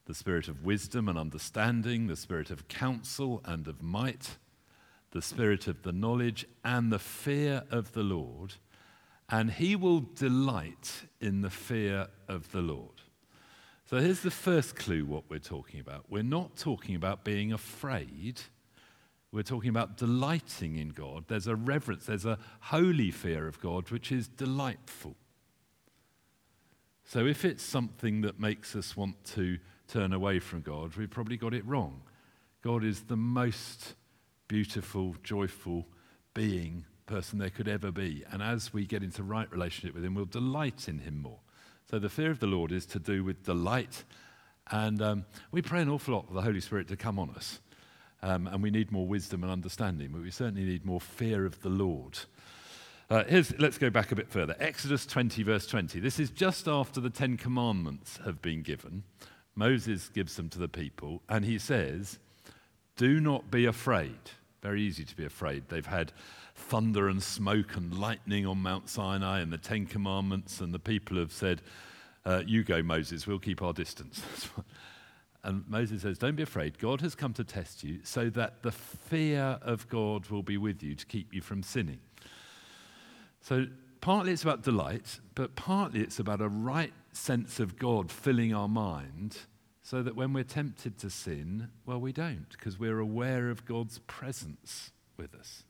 the 0.06 0.14
Spirit 0.14 0.48
of 0.48 0.64
wisdom 0.64 1.08
and 1.08 1.16
understanding, 1.16 2.08
the 2.08 2.16
Spirit 2.16 2.50
of 2.50 2.66
counsel 2.66 3.40
and 3.44 3.68
of 3.68 3.80
might, 3.80 4.38
the 5.12 5.22
Spirit 5.22 5.66
of 5.66 5.82
the 5.82 5.92
knowledge 5.92 6.46
and 6.64 6.92
the 6.92 6.98
fear 6.98 7.64
of 7.70 7.92
the 7.92 8.02
Lord. 8.02 8.54
And 9.28 9.50
he 9.50 9.76
will 9.76 10.00
delight 10.00 11.04
in 11.20 11.40
the 11.40 11.50
fear 11.50 12.08
of 12.28 12.50
the 12.52 12.60
Lord. 12.60 13.02
So 13.86 13.98
here's 13.98 14.20
the 14.20 14.30
first 14.30 14.76
clue 14.76 15.04
what 15.04 15.24
we're 15.28 15.38
talking 15.38 15.80
about. 15.80 16.04
We're 16.08 16.22
not 16.22 16.56
talking 16.56 16.94
about 16.94 17.24
being 17.24 17.52
afraid. 17.52 18.40
We're 19.32 19.42
talking 19.42 19.70
about 19.70 19.96
delighting 19.96 20.76
in 20.76 20.90
God. 20.90 21.24
There's 21.28 21.46
a 21.46 21.56
reverence, 21.56 22.06
there's 22.06 22.26
a 22.26 22.38
holy 22.60 23.10
fear 23.10 23.46
of 23.46 23.60
God, 23.60 23.90
which 23.90 24.10
is 24.10 24.28
delightful. 24.28 25.16
So 27.04 27.26
if 27.26 27.44
it's 27.44 27.64
something 27.64 28.20
that 28.20 28.38
makes 28.38 28.76
us 28.76 28.96
want 28.96 29.24
to 29.34 29.58
turn 29.88 30.12
away 30.12 30.38
from 30.38 30.60
God, 30.60 30.94
we've 30.96 31.10
probably 31.10 31.36
got 31.36 31.54
it 31.54 31.66
wrong. 31.66 32.02
God 32.62 32.84
is 32.84 33.02
the 33.02 33.16
most 33.16 33.94
beautiful, 34.50 35.14
joyful 35.22 35.86
being, 36.34 36.84
person 37.06 37.38
there 37.38 37.50
could 37.50 37.68
ever 37.68 37.92
be. 37.92 38.24
And 38.32 38.42
as 38.42 38.72
we 38.72 38.84
get 38.84 39.04
into 39.04 39.22
right 39.22 39.48
relationship 39.52 39.94
with 39.94 40.04
Him, 40.04 40.16
we'll 40.16 40.24
delight 40.24 40.88
in 40.88 40.98
Him 40.98 41.22
more. 41.22 41.38
So 41.88 42.00
the 42.00 42.08
fear 42.08 42.32
of 42.32 42.40
the 42.40 42.48
Lord 42.48 42.72
is 42.72 42.84
to 42.86 42.98
do 42.98 43.22
with 43.22 43.44
delight. 43.44 44.02
And 44.68 45.00
um, 45.00 45.24
we 45.52 45.62
pray 45.62 45.82
an 45.82 45.88
awful 45.88 46.14
lot 46.14 46.26
for 46.26 46.34
the 46.34 46.42
Holy 46.42 46.58
Spirit 46.58 46.88
to 46.88 46.96
come 46.96 47.16
on 47.16 47.30
us. 47.30 47.60
Um, 48.24 48.48
and 48.48 48.60
we 48.60 48.72
need 48.72 48.90
more 48.90 49.06
wisdom 49.06 49.44
and 49.44 49.52
understanding, 49.52 50.10
but 50.12 50.20
we 50.20 50.32
certainly 50.32 50.64
need 50.64 50.84
more 50.84 51.00
fear 51.00 51.46
of 51.46 51.62
the 51.62 51.68
Lord. 51.68 52.18
Uh, 53.08 53.22
let's 53.60 53.78
go 53.78 53.88
back 53.88 54.10
a 54.10 54.16
bit 54.16 54.28
further. 54.28 54.56
Exodus 54.58 55.06
20, 55.06 55.44
verse 55.44 55.68
20. 55.68 56.00
This 56.00 56.18
is 56.18 56.30
just 56.30 56.66
after 56.66 57.00
the 57.00 57.08
Ten 57.08 57.36
Commandments 57.36 58.18
have 58.24 58.42
been 58.42 58.62
given. 58.62 59.04
Moses 59.54 60.08
gives 60.08 60.34
them 60.34 60.48
to 60.48 60.58
the 60.58 60.68
people, 60.68 61.22
and 61.28 61.44
he 61.44 61.56
says, 61.56 62.18
Do 62.96 63.20
not 63.20 63.48
be 63.48 63.64
afraid. 63.64 64.18
Very 64.62 64.82
easy 64.82 65.04
to 65.04 65.16
be 65.16 65.24
afraid. 65.24 65.64
They've 65.68 65.86
had 65.86 66.12
thunder 66.54 67.08
and 67.08 67.22
smoke 67.22 67.76
and 67.76 67.98
lightning 67.98 68.46
on 68.46 68.58
Mount 68.58 68.88
Sinai 68.88 69.40
and 69.40 69.52
the 69.52 69.58
Ten 69.58 69.86
Commandments, 69.86 70.60
and 70.60 70.74
the 70.74 70.78
people 70.78 71.16
have 71.16 71.32
said, 71.32 71.62
uh, 72.26 72.42
You 72.46 72.62
go, 72.62 72.82
Moses, 72.82 73.26
we'll 73.26 73.38
keep 73.38 73.62
our 73.62 73.72
distance. 73.72 74.22
and 75.44 75.64
Moses 75.66 76.02
says, 76.02 76.18
Don't 76.18 76.36
be 76.36 76.42
afraid. 76.42 76.78
God 76.78 77.00
has 77.00 77.14
come 77.14 77.32
to 77.34 77.44
test 77.44 77.82
you 77.82 78.00
so 78.02 78.28
that 78.30 78.62
the 78.62 78.72
fear 78.72 79.58
of 79.62 79.88
God 79.88 80.28
will 80.28 80.42
be 80.42 80.58
with 80.58 80.82
you 80.82 80.94
to 80.94 81.06
keep 81.06 81.32
you 81.32 81.40
from 81.40 81.62
sinning. 81.62 82.00
So 83.40 83.66
partly 84.02 84.32
it's 84.32 84.42
about 84.42 84.62
delight, 84.62 85.20
but 85.34 85.56
partly 85.56 86.00
it's 86.00 86.18
about 86.18 86.42
a 86.42 86.48
right 86.48 86.92
sense 87.12 87.60
of 87.60 87.78
God 87.78 88.10
filling 88.10 88.54
our 88.54 88.68
mind 88.68 89.38
so 89.90 90.04
that 90.04 90.14
when 90.14 90.32
we're 90.32 90.44
tempted 90.44 90.96
to 90.96 91.10
sin, 91.10 91.68
well, 91.84 92.00
we 92.00 92.12
don't, 92.12 92.50
because 92.50 92.78
we're 92.78 93.00
aware 93.00 93.50
of 93.50 93.64
God's 93.64 93.98
presence 94.06 94.92
with 95.16 95.34
us. 95.34 95.64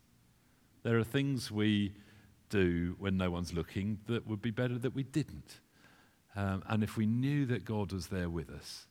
There 0.83 0.99
are 0.99 1.05
things 1.05 1.50
we 1.50 1.95
do 2.50 2.97
when 2.99 3.17
no 3.17 3.31
one's 3.31 3.55
looking 3.55 3.99
that 4.09 4.27
would 4.27 4.43
be 4.43 4.50
better 4.50 4.77
that 4.77 4.95
we 4.95 5.05
didn't. 5.05 5.61
Um, 6.37 6.62
and 6.69 6.83
if 6.83 6.99
we 6.99 7.07
knew 7.07 7.47
that 7.47 7.65
God 7.65 7.95
was 7.95 8.09
there 8.09 8.29
with 8.29 8.50
us, 8.50 8.85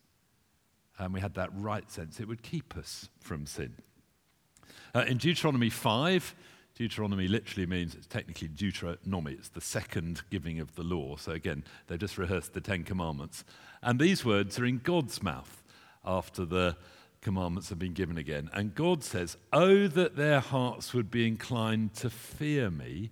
and 0.98 1.14
we 1.14 1.20
had 1.20 1.36
that 1.36 1.52
right 1.54 1.92
sense, 1.92 2.20
it 2.20 2.28
would 2.28 2.42
keep 2.42 2.76
us 2.76 3.08
from 3.20 3.46
sin. 3.46 3.76
Uh, 4.96 5.06
in 5.08 5.20
Deuteronomy 5.20 5.70
5, 5.70 6.34
Deuteronomy 6.80 7.28
literally 7.28 7.66
means 7.66 7.94
it's 7.94 8.08
technically 8.08 8.48
Deuteronomy, 8.48 9.34
it's 9.34 9.50
the 9.50 9.60
second 9.60 10.22
giving 10.30 10.62
of 10.62 10.76
the 10.76 10.82
law. 10.82 11.18
So 11.18 11.34
again, 11.34 11.66
they've 11.88 12.00
just 12.00 12.18
rehearsed 12.18 12.54
the 12.54 12.62
Ten 12.62 12.86
Commandments. 12.86 13.44
And 13.84 14.00
these 14.00 14.24
words 14.24 14.58
are 14.58 14.66
in 14.66 14.78
God's 14.78 15.22
mouth 15.22 15.62
after 16.06 16.46
the 16.46 16.78
commandments 17.22 17.68
have 17.68 17.80
been 17.80 17.92
given 17.92 18.18
again. 18.18 18.50
And 18.54 18.74
God 18.76 19.04
says, 19.04 19.36
Oh, 19.52 19.88
that 19.90 20.16
their 20.16 20.40
hearts 20.40 20.94
would 20.94 21.12
be 21.12 21.28
inclined 21.28 21.96
to 21.96 22.10
fear 22.10 22.72
me 22.72 23.12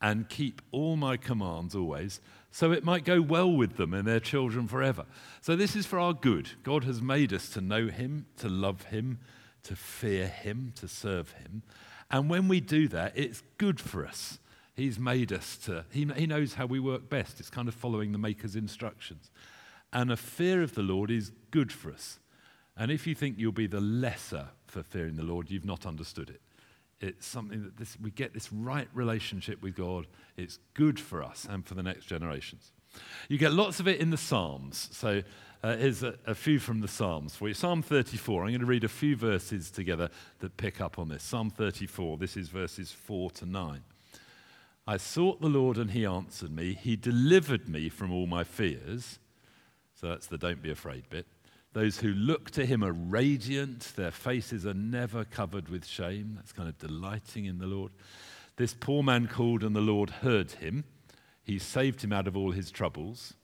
and 0.00 0.30
keep 0.30 0.62
all 0.72 0.96
my 0.96 1.18
commands 1.18 1.74
always, 1.74 2.18
so 2.50 2.72
it 2.72 2.82
might 2.82 3.04
go 3.04 3.20
well 3.20 3.52
with 3.52 3.76
them 3.76 3.92
and 3.92 4.08
their 4.08 4.20
children 4.20 4.66
forever. 4.66 5.04
So 5.42 5.54
this 5.54 5.76
is 5.76 5.84
for 5.84 5.98
our 5.98 6.14
good. 6.14 6.48
God 6.62 6.84
has 6.84 7.02
made 7.02 7.34
us 7.34 7.50
to 7.50 7.60
know 7.60 7.88
Him, 7.88 8.24
to 8.38 8.48
love 8.48 8.84
Him, 8.84 9.18
to 9.64 9.76
fear 9.76 10.26
Him, 10.26 10.72
to 10.76 10.88
serve 10.88 11.32
Him. 11.32 11.62
And 12.12 12.28
when 12.28 12.46
we 12.46 12.60
do 12.60 12.88
that, 12.88 13.12
it's 13.16 13.42
good 13.56 13.80
for 13.80 14.06
us. 14.06 14.38
He's 14.74 14.98
made 14.98 15.32
us 15.32 15.56
to, 15.64 15.86
he, 15.90 16.06
he 16.16 16.26
knows 16.26 16.54
how 16.54 16.66
we 16.66 16.78
work 16.78 17.08
best. 17.08 17.40
It's 17.40 17.50
kind 17.50 17.68
of 17.68 17.74
following 17.74 18.12
the 18.12 18.18
Maker's 18.18 18.54
instructions. 18.54 19.30
And 19.92 20.12
a 20.12 20.16
fear 20.16 20.62
of 20.62 20.74
the 20.74 20.82
Lord 20.82 21.10
is 21.10 21.32
good 21.50 21.72
for 21.72 21.90
us. 21.90 22.18
And 22.76 22.90
if 22.90 23.06
you 23.06 23.14
think 23.14 23.38
you'll 23.38 23.52
be 23.52 23.66
the 23.66 23.80
lesser 23.80 24.48
for 24.66 24.82
fearing 24.82 25.16
the 25.16 25.22
Lord, 25.22 25.50
you've 25.50 25.64
not 25.64 25.86
understood 25.86 26.30
it. 26.30 26.40
It's 27.00 27.26
something 27.26 27.64
that 27.64 27.76
this, 27.76 27.98
we 28.00 28.10
get 28.10 28.32
this 28.32 28.52
right 28.52 28.88
relationship 28.94 29.60
with 29.62 29.74
God. 29.74 30.06
It's 30.36 30.58
good 30.74 31.00
for 31.00 31.22
us 31.22 31.46
and 31.50 31.66
for 31.66 31.74
the 31.74 31.82
next 31.82 32.06
generations. 32.06 32.72
You 33.28 33.38
get 33.38 33.52
lots 33.52 33.80
of 33.80 33.88
it 33.88 34.00
in 34.00 34.10
the 34.10 34.16
Psalms. 34.16 34.88
So 34.92 35.22
uh, 35.62 35.76
here's 35.76 36.02
a, 36.02 36.14
a 36.26 36.34
few 36.34 36.58
from 36.58 36.80
the 36.80 36.88
Psalms 36.88 37.36
for 37.36 37.48
you. 37.48 37.54
Psalm 37.54 37.82
34. 37.82 38.42
I'm 38.42 38.50
going 38.50 38.60
to 38.60 38.66
read 38.66 38.84
a 38.84 38.88
few 38.88 39.16
verses 39.16 39.70
together 39.70 40.10
that 40.40 40.56
pick 40.56 40.80
up 40.80 40.98
on 40.98 41.08
this. 41.08 41.22
Psalm 41.22 41.50
34. 41.50 42.18
This 42.18 42.36
is 42.36 42.48
verses 42.48 42.90
4 42.90 43.30
to 43.32 43.46
9. 43.46 43.82
I 44.86 44.96
sought 44.96 45.40
the 45.40 45.48
Lord 45.48 45.78
and 45.78 45.92
he 45.92 46.04
answered 46.04 46.50
me. 46.50 46.74
He 46.74 46.96
delivered 46.96 47.68
me 47.68 47.88
from 47.88 48.12
all 48.12 48.26
my 48.26 48.42
fears. 48.42 49.18
So 49.94 50.08
that's 50.08 50.26
the 50.26 50.38
don't 50.38 50.60
be 50.60 50.70
afraid 50.70 51.08
bit. 51.08 51.26
Those 51.74 51.98
who 52.00 52.08
look 52.08 52.50
to 52.50 52.66
him 52.66 52.84
are 52.84 52.92
radiant, 52.92 53.92
their 53.96 54.10
faces 54.10 54.66
are 54.66 54.74
never 54.74 55.24
covered 55.24 55.68
with 55.68 55.86
shame. 55.86 56.32
That's 56.34 56.52
kind 56.52 56.68
of 56.68 56.76
delighting 56.78 57.46
in 57.46 57.58
the 57.58 57.66
Lord. 57.66 57.92
This 58.56 58.74
poor 58.74 59.02
man 59.02 59.26
called, 59.26 59.62
and 59.62 59.74
the 59.74 59.80
Lord 59.80 60.10
heard 60.10 60.52
him. 60.52 60.84
He 61.42 61.58
saved 61.58 62.02
him 62.02 62.12
out 62.12 62.28
of 62.28 62.36
all 62.36 62.52
his 62.52 62.70
troubles. 62.70 63.34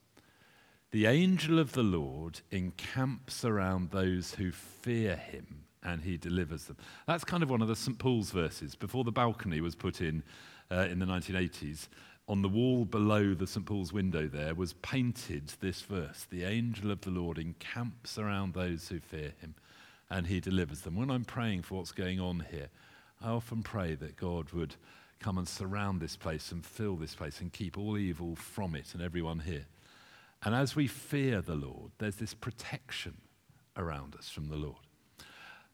The 0.90 1.06
angel 1.06 1.58
of 1.58 1.72
the 1.72 1.82
Lord 1.82 2.40
encamps 2.50 3.44
around 3.44 3.90
those 3.90 4.34
who 4.34 4.50
fear 4.50 5.16
him 5.16 5.64
and 5.82 6.02
he 6.02 6.16
delivers 6.16 6.64
them. 6.64 6.76
That's 7.06 7.24
kind 7.24 7.42
of 7.42 7.50
one 7.50 7.62
of 7.62 7.68
the 7.68 7.76
St. 7.76 7.98
Paul's 7.98 8.30
verses. 8.30 8.74
Before 8.74 9.04
the 9.04 9.12
balcony 9.12 9.60
was 9.60 9.74
put 9.74 10.00
in 10.00 10.22
uh, 10.70 10.86
in 10.90 10.98
the 10.98 11.06
1980s, 11.06 11.88
on 12.28 12.42
the 12.42 12.48
wall 12.48 12.84
below 12.84 13.34
the 13.34 13.46
St. 13.46 13.64
Paul's 13.64 13.92
window 13.92 14.28
there 14.28 14.54
was 14.54 14.74
painted 14.74 15.52
this 15.60 15.82
verse 15.82 16.26
The 16.30 16.44
angel 16.44 16.90
of 16.90 17.00
the 17.00 17.10
Lord 17.10 17.38
encamps 17.38 18.18
around 18.18 18.52
those 18.52 18.88
who 18.88 19.00
fear 19.00 19.32
him 19.40 19.54
and 20.10 20.26
he 20.26 20.40
delivers 20.40 20.82
them. 20.82 20.96
When 20.96 21.10
I'm 21.10 21.24
praying 21.24 21.62
for 21.62 21.76
what's 21.76 21.92
going 21.92 22.20
on 22.20 22.46
here, 22.50 22.68
I 23.22 23.30
often 23.30 23.62
pray 23.62 23.94
that 23.96 24.16
God 24.16 24.52
would 24.52 24.76
come 25.20 25.38
and 25.38 25.48
surround 25.48 26.00
this 26.00 26.16
place 26.16 26.52
and 26.52 26.64
fill 26.64 26.96
this 26.96 27.14
place 27.14 27.40
and 27.40 27.52
keep 27.52 27.76
all 27.76 27.98
evil 27.98 28.36
from 28.36 28.74
it 28.74 28.94
and 28.94 29.02
everyone 29.02 29.40
here. 29.40 29.66
And 30.42 30.54
as 30.54 30.76
we 30.76 30.86
fear 30.86 31.40
the 31.40 31.56
Lord, 31.56 31.90
there's 31.98 32.16
this 32.16 32.34
protection 32.34 33.16
around 33.76 34.14
us 34.14 34.28
from 34.28 34.48
the 34.48 34.56
Lord. 34.56 34.76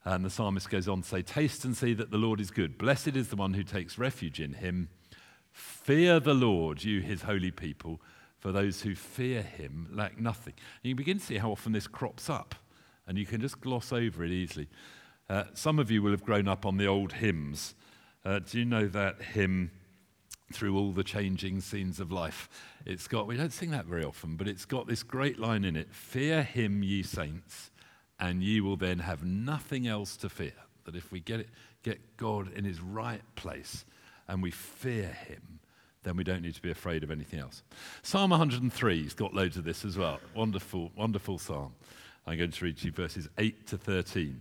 And 0.05 0.25
the 0.25 0.31
psalmist 0.31 0.69
goes 0.69 0.89
on 0.89 1.03
to 1.03 1.09
say, 1.09 1.23
Taste 1.23 1.65
and 1.65 1.77
see 1.77 1.95
that 1.95 2.11
the 2.11 2.19
Lord 2.19 2.41
is 2.41 2.51
good. 2.51 2.77
Blessed 2.77 3.17
is 3.17 3.29
the 3.29 3.37
one 3.37 3.55
who 3.55 3.63
takes 3.63 3.99
refuge 3.99 4.41
in 4.41 4.55
him. 4.55 4.89
Fear 5.51 6.21
the 6.21 6.35
Lord, 6.35 6.85
you 6.85 7.01
his 7.01 7.23
holy 7.23 7.51
people, 7.51 8.01
for 8.39 8.53
those 8.53 8.83
who 8.83 8.95
fear 8.95 9.41
him 9.41 9.89
lack 9.91 10.21
nothing. 10.21 10.53
And 10.83 10.89
you 10.89 10.95
begin 10.95 11.19
to 11.19 11.25
see 11.25 11.39
how 11.39 11.51
often 11.53 11.73
this 11.73 11.87
crops 11.87 12.29
up, 12.29 12.55
and 13.07 13.17
you 13.17 13.25
can 13.25 13.41
just 13.41 13.61
gloss 13.61 13.93
over 13.93 14.25
it 14.25 14.31
easily. 14.31 14.69
Uh, 15.29 15.45
some 15.55 15.79
of 15.79 15.91
you 15.91 16.03
will 16.03 16.11
have 16.11 16.25
grown 16.25 16.49
up 16.49 16.67
on 16.67 16.77
the 16.77 16.87
old 16.87 17.13
hymns. 17.13 17.75
Uh, 18.25 18.38
do 18.38 18.59
you 18.59 18.64
know 18.64 18.87
that 18.88 19.21
hymn, 19.21 19.71
Through 20.50 20.78
All 20.78 20.93
the 20.93 21.04
Changing 21.04 21.61
Scenes 21.61 22.00
of 22.00 22.11
Life? 22.11 22.49
It's 22.87 23.07
got, 23.07 23.26
we 23.26 23.37
don't 23.37 23.52
sing 23.52 23.71
that 23.73 23.85
very 23.85 24.02
often, 24.02 24.37
but 24.37 24.49
it's 24.49 24.64
got 24.64 24.87
this 24.87 25.02
great 25.02 25.38
line 25.38 25.64
in 25.64 25.76
it 25.76 25.93
Fear 25.93 26.43
him, 26.43 26.83
ye 26.83 27.02
saints, 27.02 27.71
and 28.19 28.43
ye 28.43 28.62
will 28.62 28.76
then 28.76 29.00
have 29.00 29.25
nothing 29.25 29.87
else 29.87 30.16
to 30.19 30.31
fear. 30.31 30.54
That 30.87 30.97
if 30.97 31.12
we 31.12 31.21
get, 31.21 31.40
it, 31.40 31.50
get 31.83 32.16
God 32.16 32.50
in 32.54 32.64
his 32.64 32.81
right 32.81 33.23
place, 33.37 33.85
and 34.26 34.43
we 34.43 34.50
fear 34.50 35.09
him, 35.09 35.61
then 36.02 36.16
we 36.16 36.25
don't 36.25 36.40
need 36.40 36.54
to 36.54 36.62
be 36.62 36.71
afraid 36.71 37.04
of 37.04 37.11
anything 37.11 37.40
else. 37.40 37.62
Psalm 38.02 38.31
103's 38.31 39.12
got 39.12 39.35
loads 39.35 39.59
of 39.59 39.64
this 39.64 39.85
as 39.85 39.99
well. 39.99 40.19
Wonderful, 40.35 40.93
wonderful 40.97 41.38
psalm. 41.38 41.75
I'm 42.26 42.38
going 42.38 42.52
to 42.52 42.64
read 42.64 42.83
you 42.83 42.90
verses 42.90 43.28
8 43.37 43.66
to 43.66 43.76
13. 43.76 44.40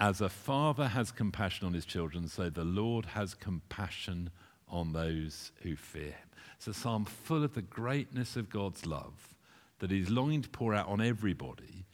As 0.00 0.22
a 0.22 0.30
father 0.30 0.88
has 0.88 1.12
compassion 1.12 1.66
on 1.66 1.74
his 1.74 1.84
children, 1.84 2.26
so 2.26 2.48
the 2.48 2.64
Lord 2.64 3.04
has 3.06 3.34
compassion 3.34 4.30
on 4.66 4.92
those 4.92 5.52
who 5.62 5.76
fear 5.76 6.12
him. 6.12 6.28
It's 6.56 6.66
a 6.66 6.74
psalm 6.74 7.04
full 7.04 7.44
of 7.44 7.54
the 7.54 7.62
greatness 7.62 8.34
of 8.34 8.48
God's 8.48 8.86
love 8.86 9.34
that 9.78 9.90
he's 9.90 10.10
longing 10.10 10.42
to 10.42 10.48
pour 10.48 10.74
out 10.74 10.88
on 10.88 11.00
everybody, 11.00 11.84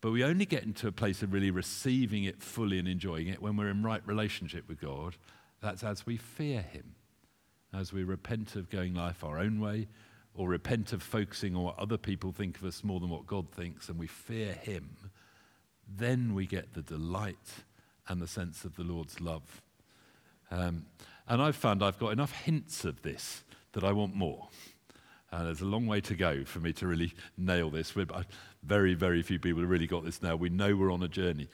but 0.00 0.10
we 0.10 0.24
only 0.24 0.44
get 0.44 0.64
into 0.64 0.88
a 0.88 0.92
place 0.92 1.22
of 1.22 1.32
really 1.32 1.50
receiving 1.50 2.24
it 2.24 2.42
fully 2.42 2.78
and 2.80 2.88
enjoying 2.88 3.28
it 3.28 3.40
when 3.40 3.56
we're 3.56 3.70
in 3.70 3.82
right 3.82 4.02
relationship 4.06 4.68
with 4.68 4.80
God 4.80 5.16
that's 5.62 5.84
as 5.84 6.04
we 6.04 6.16
fear 6.16 6.60
Him, 6.60 6.96
as 7.72 7.92
we 7.92 8.02
repent 8.02 8.56
of 8.56 8.68
going 8.68 8.94
life 8.94 9.24
our 9.24 9.38
own 9.38 9.60
way, 9.60 9.86
or 10.34 10.48
repent 10.48 10.92
of 10.92 11.02
focusing 11.02 11.54
on 11.54 11.62
what 11.62 11.78
other 11.78 11.96
people 11.96 12.32
think 12.32 12.56
of 12.58 12.64
us 12.64 12.82
more 12.82 12.98
than 13.00 13.08
what 13.08 13.26
God 13.26 13.48
thinks, 13.50 13.88
and 13.88 13.98
we 13.98 14.08
fear 14.08 14.52
Him, 14.52 14.96
then 15.96 16.34
we 16.34 16.46
get 16.46 16.74
the 16.74 16.82
delight 16.82 17.64
and 18.08 18.20
the 18.20 18.26
sense 18.26 18.64
of 18.64 18.76
the 18.76 18.82
Lord's 18.82 19.20
love. 19.20 19.62
Um, 20.50 20.86
and 21.28 21.40
I've 21.40 21.56
found 21.56 21.82
I've 21.82 21.98
got 21.98 22.12
enough 22.12 22.32
hints 22.32 22.84
of 22.84 23.02
this 23.02 23.42
that 23.72 23.84
I 23.84 23.92
want 23.92 24.14
more. 24.14 24.48
And 25.30 25.46
there's 25.46 25.62
a 25.62 25.66
long 25.66 25.86
way 25.86 26.00
to 26.02 26.14
go 26.14 26.44
for 26.44 26.60
me 26.60 26.72
to 26.74 26.86
really 26.86 27.14
nail 27.36 27.70
this. 27.70 27.96
We're, 27.96 28.06
very, 28.62 28.94
very 28.94 29.22
few 29.22 29.38
people 29.38 29.60
have 29.60 29.70
really 29.70 29.86
got 29.86 30.04
this 30.04 30.22
now. 30.22 30.36
We 30.36 30.48
know 30.48 30.76
we're 30.76 30.92
on 30.92 31.02
a 31.02 31.08
journey. 31.08 31.48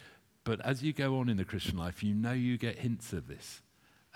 But 0.45 0.61
as 0.65 0.83
you 0.83 0.93
go 0.93 1.19
on 1.19 1.29
in 1.29 1.37
the 1.37 1.45
Christian 1.45 1.79
life, 1.79 2.03
you 2.03 2.15
know 2.15 2.33
you 2.33 2.59
get 2.59 2.79
hints 2.79 3.13
of 3.13 3.29
this 3.29 3.63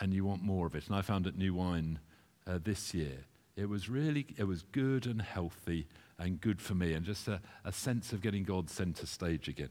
and 0.00 0.12
you 0.12 0.24
want 0.24 0.42
more 0.42 0.66
of 0.66 0.74
it. 0.74 0.86
And 0.88 0.96
I 0.96 1.02
found 1.02 1.26
at 1.26 1.36
New 1.36 1.54
Wine 1.54 1.98
uh, 2.46 2.58
this 2.62 2.92
year, 2.94 3.24
it 3.56 3.68
was 3.68 3.88
really, 3.88 4.26
it 4.36 4.44
was 4.44 4.62
good 4.62 5.06
and 5.06 5.20
healthy 5.22 5.86
and 6.18 6.40
good 6.40 6.60
for 6.60 6.74
me, 6.74 6.92
and 6.92 7.04
just 7.04 7.28
a, 7.28 7.40
a 7.64 7.72
sense 7.72 8.12
of 8.12 8.22
getting 8.22 8.44
God 8.44 8.70
center 8.70 9.06
stage 9.06 9.48
again. 9.48 9.70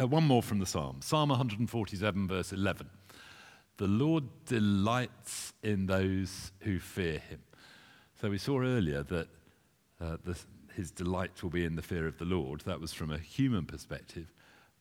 Uh, 0.00 0.06
one 0.06 0.24
more 0.24 0.42
from 0.42 0.58
the 0.58 0.66
Psalm 0.66 1.00
Psalm 1.02 1.28
147, 1.28 2.26
verse 2.26 2.52
11. 2.52 2.88
The 3.76 3.86
Lord 3.86 4.24
delights 4.46 5.52
in 5.62 5.86
those 5.86 6.52
who 6.60 6.78
fear 6.78 7.18
him. 7.18 7.40
So 8.20 8.30
we 8.30 8.38
saw 8.38 8.60
earlier 8.60 9.02
that 9.02 9.28
uh, 10.00 10.16
the, 10.24 10.38
his 10.74 10.90
delight 10.90 11.42
will 11.42 11.50
be 11.50 11.64
in 11.64 11.76
the 11.76 11.82
fear 11.82 12.06
of 12.06 12.18
the 12.18 12.24
Lord. 12.24 12.60
That 12.62 12.80
was 12.80 12.92
from 12.92 13.10
a 13.10 13.18
human 13.18 13.66
perspective. 13.66 14.32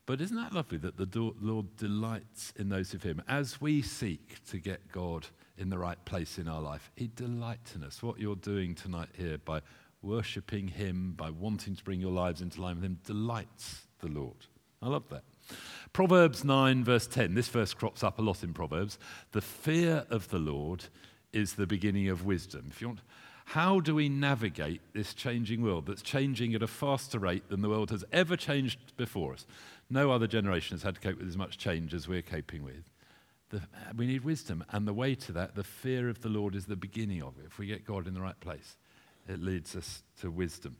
But 0.06 0.22
isn't 0.22 0.36
that 0.36 0.54
lovely 0.54 0.78
that 0.80 0.98
the 0.98 1.34
Lord 1.40 1.76
delights 1.78 2.54
in 2.58 2.70
those 2.70 2.94
of 2.94 3.04
Him? 3.04 3.22
As 3.28 3.62
we 3.62 3.82
seek 3.82 4.44
to 4.46 4.58
get 4.58 4.92
God 4.92 5.28
in 5.58 5.70
the 5.70 5.78
right 5.78 6.04
place 6.06 6.38
in 6.38 6.48
our 6.48 6.62
life, 6.62 6.92
He 6.96 7.10
delights 7.16 7.76
in 7.76 7.84
us. 7.84 8.02
What 8.02 8.20
you're 8.20 8.36
doing 8.36 8.76
tonight 8.76 9.10
here 9.18 9.38
by 9.38 9.62
worshipping 10.02 10.68
Him, 10.68 11.14
by 11.16 11.30
wanting 11.30 11.76
to 11.76 11.84
bring 11.84 12.02
your 12.02 12.12
lives 12.12 12.42
into 12.42 12.62
line 12.62 12.76
with 12.76 12.86
Him, 12.86 13.00
delights 13.06 13.88
the 14.00 14.08
Lord. 14.08 14.48
I 14.82 14.88
love 14.88 15.04
that. 15.10 15.24
Proverbs 15.94 16.44
9, 16.44 16.84
verse 16.84 17.08
10. 17.08 17.34
This 17.36 17.50
verse 17.50 17.74
crops 17.74 18.04
up 18.04 18.18
a 18.18 18.22
lot 18.22 18.44
in 18.44 18.54
Proverbs. 18.54 18.98
The 19.32 19.42
fear 19.42 20.06
of 20.10 20.30
the 20.30 20.40
Lord 20.40 20.86
is 21.34 21.54
the 21.54 21.68
beginning 21.68 22.08
of 22.08 22.26
wisdom. 22.26 22.68
If 22.72 22.82
you 22.82 22.88
want, 22.88 23.02
how 23.46 23.80
do 23.80 23.96
we 23.96 24.08
navigate 24.08 24.82
this 24.94 25.14
changing 25.14 25.62
world 25.62 25.86
that's 25.86 26.02
changing 26.02 26.56
at 26.56 26.64
a 26.64 26.68
faster 26.68 27.20
rate 27.20 27.50
than 27.50 27.62
the 27.62 27.70
world 27.70 27.90
has 27.92 28.06
ever 28.12 28.38
changed 28.38 28.80
before 28.96 29.34
us? 29.34 29.46
No 29.90 30.12
other 30.12 30.28
generation 30.28 30.76
has 30.76 30.84
had 30.84 30.96
to 30.96 31.02
cope 31.02 31.18
with 31.18 31.28
as 31.28 31.38
much 31.38 31.58
change 31.58 31.94
as 31.94 32.08
we're 32.08 32.22
coping 32.22 32.64
with. 32.64 32.90
The, 33.50 33.62
we 33.98 34.08
need 34.08 34.24
wisdom, 34.24 34.64
and 34.70 34.88
the 34.88 34.94
way 34.94 35.16
to 35.16 35.34
that, 35.34 35.56
the 35.56 35.64
fear 35.66 36.08
of 36.08 36.22
the 36.22 36.30
Lord, 36.30 36.56
is 36.56 36.68
the 36.68 36.78
beginning 36.78 37.22
of 37.22 37.38
it. 37.40 37.46
If 37.48 37.60
we 37.60 37.68
get 37.68 37.86
God 37.86 38.08
in 38.08 38.14
the 38.14 38.22
right 38.22 38.40
place, 38.40 38.78
it 39.28 39.42
leads 39.42 39.76
us 39.76 40.04
to 40.22 40.32
wisdom. 40.32 40.78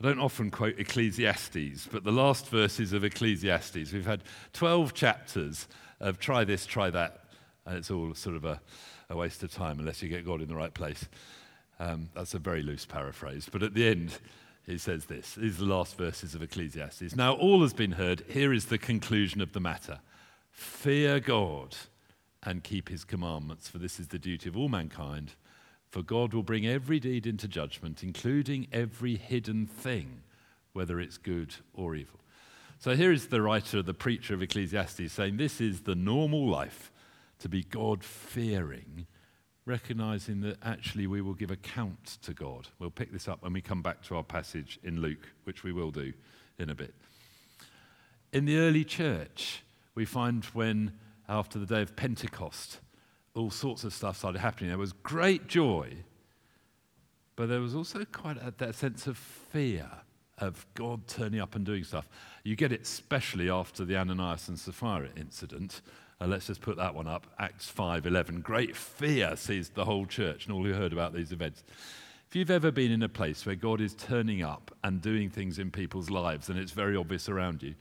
I 0.00 0.06
don't 0.06 0.20
often 0.20 0.52
quote 0.52 0.78
Ecclesiastes, 0.78 1.88
but 1.90 2.04
the 2.04 2.12
last 2.12 2.48
verses 2.50 2.92
of 2.92 3.02
Ecclesiastes, 3.02 3.92
we've 3.92 4.06
had 4.06 4.22
12 4.52 4.94
chapters 4.94 5.66
of 5.98 6.20
try 6.20 6.44
this, 6.44 6.66
try 6.66 6.88
that, 6.90 7.24
and 7.66 7.76
it's 7.76 7.90
all 7.90 8.14
sort 8.14 8.36
of 8.36 8.44
a, 8.44 8.60
a 9.10 9.16
waste 9.16 9.42
of 9.42 9.52
time 9.52 9.80
unless 9.80 10.00
you 10.00 10.08
get 10.08 10.24
God 10.24 10.40
in 10.40 10.46
the 10.46 10.54
right 10.54 10.72
place. 10.72 11.08
Um, 11.80 12.10
that's 12.14 12.34
a 12.34 12.38
very 12.38 12.62
loose 12.62 12.86
paraphrase, 12.86 13.48
but 13.50 13.64
at 13.64 13.74
the 13.74 13.88
end, 13.88 14.18
he 14.64 14.78
says 14.78 15.06
this. 15.06 15.34
These 15.34 15.56
are 15.56 15.64
the 15.64 15.74
last 15.74 15.98
verses 15.98 16.32
of 16.36 16.44
Ecclesiastes. 16.44 17.16
Now, 17.16 17.34
all 17.34 17.62
has 17.62 17.72
been 17.72 17.92
heard. 17.92 18.22
Here 18.28 18.52
is 18.52 18.66
the 18.66 18.78
conclusion 18.78 19.40
of 19.40 19.52
the 19.52 19.60
matter 19.60 19.98
Fear 20.52 21.18
God 21.18 21.74
and 22.44 22.62
keep 22.62 22.88
his 22.88 23.02
commandments, 23.04 23.68
for 23.68 23.78
this 23.78 23.98
is 23.98 24.08
the 24.08 24.18
duty 24.20 24.48
of 24.48 24.56
all 24.56 24.68
mankind. 24.68 25.32
For 25.90 26.02
God 26.02 26.34
will 26.34 26.42
bring 26.42 26.66
every 26.66 27.00
deed 27.00 27.26
into 27.26 27.48
judgment, 27.48 28.02
including 28.02 28.68
every 28.72 29.16
hidden 29.16 29.66
thing, 29.66 30.22
whether 30.72 31.00
it's 31.00 31.16
good 31.16 31.54
or 31.72 31.94
evil. 31.94 32.20
So 32.78 32.94
here 32.94 33.10
is 33.10 33.28
the 33.28 33.42
writer, 33.42 33.82
the 33.82 33.94
preacher 33.94 34.34
of 34.34 34.42
Ecclesiastes, 34.42 35.12
saying 35.12 35.36
this 35.36 35.60
is 35.60 35.80
the 35.82 35.94
normal 35.94 36.46
life 36.46 36.92
to 37.40 37.48
be 37.48 37.62
God 37.62 38.04
fearing, 38.04 39.06
recognizing 39.64 40.42
that 40.42 40.58
actually 40.62 41.06
we 41.06 41.20
will 41.20 41.34
give 41.34 41.50
account 41.50 42.18
to 42.22 42.34
God. 42.34 42.68
We'll 42.78 42.90
pick 42.90 43.12
this 43.12 43.26
up 43.26 43.42
when 43.42 43.52
we 43.52 43.60
come 43.60 43.82
back 43.82 44.02
to 44.04 44.16
our 44.16 44.22
passage 44.22 44.78
in 44.82 45.00
Luke, 45.00 45.26
which 45.44 45.64
we 45.64 45.72
will 45.72 45.90
do 45.90 46.12
in 46.58 46.70
a 46.70 46.74
bit. 46.74 46.94
In 48.32 48.44
the 48.44 48.58
early 48.58 48.84
church, 48.84 49.62
we 49.94 50.04
find 50.04 50.44
when, 50.46 50.92
after 51.28 51.58
the 51.58 51.66
day 51.66 51.82
of 51.82 51.96
Pentecost, 51.96 52.78
all 53.38 53.50
sorts 53.50 53.84
of 53.84 53.92
stuff 53.92 54.18
started 54.18 54.40
happening. 54.40 54.68
There 54.70 54.78
was 54.78 54.92
great 54.92 55.46
joy, 55.46 55.92
but 57.36 57.48
there 57.48 57.60
was 57.60 57.74
also 57.74 58.04
quite 58.04 58.36
a, 58.38 58.52
that 58.58 58.74
sense 58.74 59.06
of 59.06 59.16
fear 59.16 59.88
of 60.38 60.66
God 60.74 61.06
turning 61.06 61.40
up 61.40 61.54
and 61.54 61.64
doing 61.64 61.84
stuff. 61.84 62.08
You 62.44 62.56
get 62.56 62.72
it 62.72 62.82
especially 62.82 63.50
after 63.50 63.84
the 63.84 63.96
Ananias 63.96 64.48
and 64.48 64.58
Sapphira 64.58 65.08
incident. 65.16 65.80
Uh, 66.20 66.26
let's 66.26 66.46
just 66.46 66.60
put 66.60 66.76
that 66.76 66.94
one 66.94 67.06
up. 67.06 67.26
Acts 67.38 67.70
5:11. 67.70 68.42
Great 68.42 68.76
fear 68.76 69.36
seized 69.36 69.74
the 69.74 69.84
whole 69.84 70.06
church 70.06 70.46
and 70.46 70.54
all 70.54 70.64
who 70.64 70.72
heard 70.72 70.92
about 70.92 71.12
these 71.12 71.32
events. 71.32 71.62
If 72.28 72.36
you've 72.36 72.50
ever 72.50 72.70
been 72.70 72.90
in 72.90 73.02
a 73.02 73.08
place 73.08 73.46
where 73.46 73.54
God 73.54 73.80
is 73.80 73.94
turning 73.94 74.42
up 74.42 74.76
and 74.84 75.00
doing 75.00 75.30
things 75.30 75.58
in 75.58 75.70
people's 75.70 76.10
lives 76.10 76.50
and 76.50 76.58
it's 76.58 76.72
very 76.72 76.94
obvious 76.94 77.28
around 77.28 77.62
you, 77.62 77.74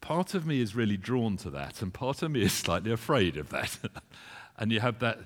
part 0.00 0.34
of 0.34 0.46
me 0.46 0.60
is 0.60 0.76
really 0.76 0.98
drawn 0.98 1.36
to 1.38 1.50
that 1.50 1.80
and 1.80 1.94
part 1.94 2.22
of 2.22 2.30
me 2.30 2.42
is 2.42 2.52
slightly 2.52 2.92
afraid 2.92 3.36
of 3.36 3.48
that. 3.50 3.78
and 4.58 4.72
you 4.72 4.80
have 4.80 4.98
that. 5.00 5.18